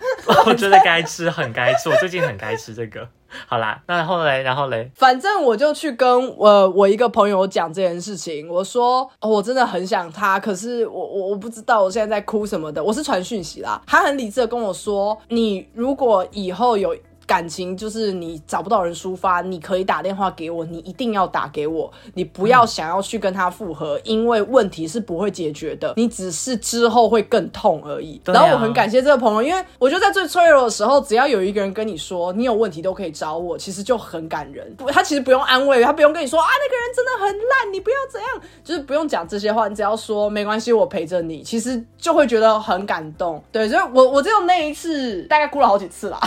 [0.45, 3.07] 我觉得该吃，很该吃，我最近很该吃这个。
[3.47, 16.95] 好啦，那然后嘞，然后嘞，反正我就去跟我我一个朋友讲这件事情，我说哦，我真的很想他，可是我我我不知道我现在在哭什么的，我是传讯息啦，他很理智的跟我说，你如果以后有。
[17.31, 28.19] 感情就是你找不到人抒发，你可以打电话给我，你一定要打给我，你不要想要去跟他复合，因为问题是不会解决的，你只是之后会更痛而已。
[28.25, 34.69] 啊然后我很感谢这个朋友，因为我觉得在最脆弱的时候，只要有一个人跟你说你有问题都可以找我，其实就很感人。
[34.75, 38.29] 不，他其实不用安慰，他不用跟你说啊那个人真的很烂，你不要怎样，
[38.61, 43.41] 就是不用讲这些话，你只要说没关系，我陪着你，其实就会觉得很感动。
[43.53, 46.19] 对，所以我我只有那一次大概哭了好几次啦，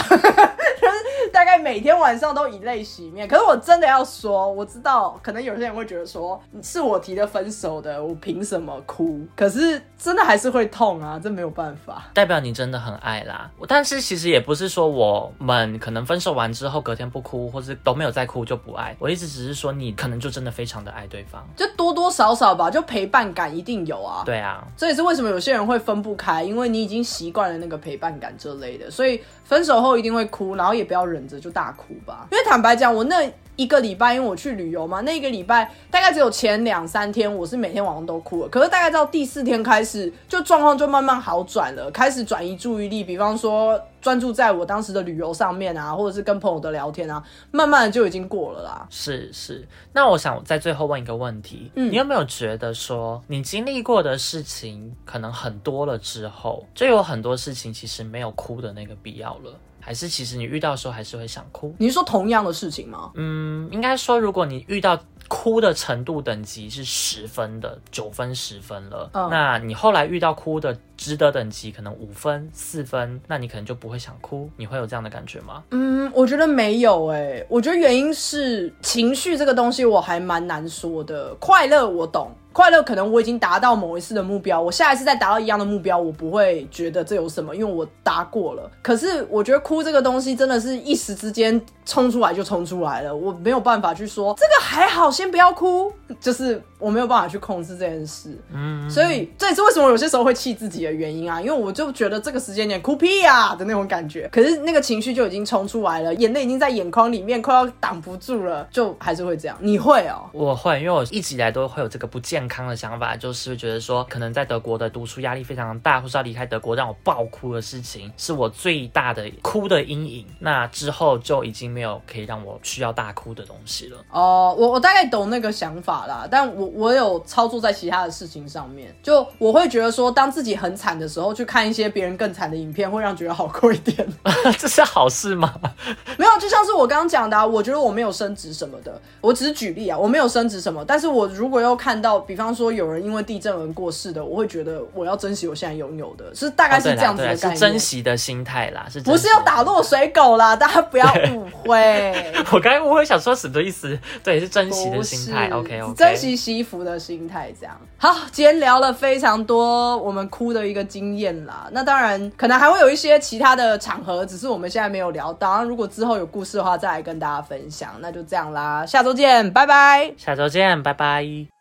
[1.02, 3.26] 就是大概每天晚上都以泪洗面。
[3.26, 9.20] 可是我真的要说，我知道可能有些人会觉得说是我提的分手的，我凭什么哭？
[9.36, 12.04] 可是真的还是会痛啊，这没有办法。
[12.14, 13.50] 代表你真的很爱啦。
[13.66, 18.94] 但是其实也不是说我们可能分手完之后隔天不哭，或是都没有再哭就不爱。
[18.98, 21.44] 我一直只是说你可能就真的非常的爱对方。
[21.56, 24.22] 就多多少少吧，就陪伴感一定有啊。
[24.24, 32.26] 对啊，这也是为什么有些人会分不开，因为你已经习惯了那个陪伴感这类的，所以分手后一定会哭，然后也不要忍着就大哭吧。
[32.32, 47.22] 因为坦白讲，我那一个礼拜，因为我去旅游嘛，那一个礼拜大概只有前两三天我是每天晚上都哭了，可是大概到第四天开始，就状况就慢慢好转了，开始转移注意力，比方说专注在我当时的旅游上面啊，或者是跟朋友的聊天啊，
[47.52, 48.86] 慢慢的就已经过了啦。
[48.90, 49.64] 是是。
[49.92, 59.54] 那我想在最后问一个问题，嗯你有没有觉得说你经历过的事情可能很多了之后，就有很多事情其实没有哭的那个必要了？
[59.84, 61.74] 还是其实你遇到的时候还是会想哭？
[61.78, 63.12] 你是说同样的事情吗？
[63.16, 64.98] 嗯，应该说，如果你遇到
[65.28, 75.62] 哭的程度等级是十分的，九分、十分了，嗯那你后来遇到哭的值得等级可能五分、四分，那你可能就不会想哭，你会有这样的感觉吗？
[75.70, 81.34] 嗯，我觉得没有诶、我觉得原因是情绪这个东西我还蛮难说的。
[81.36, 88.70] 快乐我懂，快乐可能我已经达到某一次的目标，我下一次再达到一样的目标，我不会觉得这有什么，因为我达过了。
[88.82, 98.36] 可是我觉得哭这个东西真的是一时之间冲出来就冲出来了，我没有办法去说这个还好，先不要哭，就是我没有办法去控制这件事。
[98.52, 109.56] 嗯，所以这也是为什么有些时候会气自己的原因啊，因为我就觉得这个时间点哭屁呀、的那种感觉，可是那个情绪就已经冲出来了，眼泪已经在眼眶里面快要挡不住了，就还是会这样。
[109.60, 110.28] 你会哦？
[110.32, 120.26] 我会，因为我一直以来都会有这个不健康的想法，就是觉得说，可能在德国的读书压力非常大，或是要离开德国让我爆哭的事情，是我最大的哭的阴影。
[120.40, 123.98] 那之后就已经没有可以让我需要大哭的东西了。
[124.10, 134.06] 哦，我我大概懂那个想法啦，但我我有操作在其他的事情上面，就我会觉得说，当自己很惨的时候，去看一些别人更惨的影片，会让觉得好过一点。
[134.58, 135.54] 这是好事吗？
[136.18, 152.34] 没有，就像是我刚刚讲的、啊，我觉得我没有升职什么的，我只是举例啊，我没有升职什么，但是我如果又看到，比方说有人因为地震而过世的，我会觉得我要珍惜我现在拥有的，是大概是这样子的概念，是珍惜的心态啦，是不是要打落水狗啦，大家不要误会。
[152.52, 153.98] 我刚才误会想说什么意思？
[154.22, 155.48] 对，是珍惜的不心态。
[155.48, 157.78] 是，OK OK，珍惜西服的心态，这样。
[157.96, 161.68] 好，今天聊了非常多我们哭的一个经验啦。
[161.72, 165.64] 那当然，可能还会有一些其他的场合，只是我们现在没有聊到。
[165.64, 167.90] 如果之后有故事的话，再来跟大家分享。
[168.00, 170.12] 那就这样啦，下周见，拜拜。
[170.16, 171.53] 下周见，拜拜。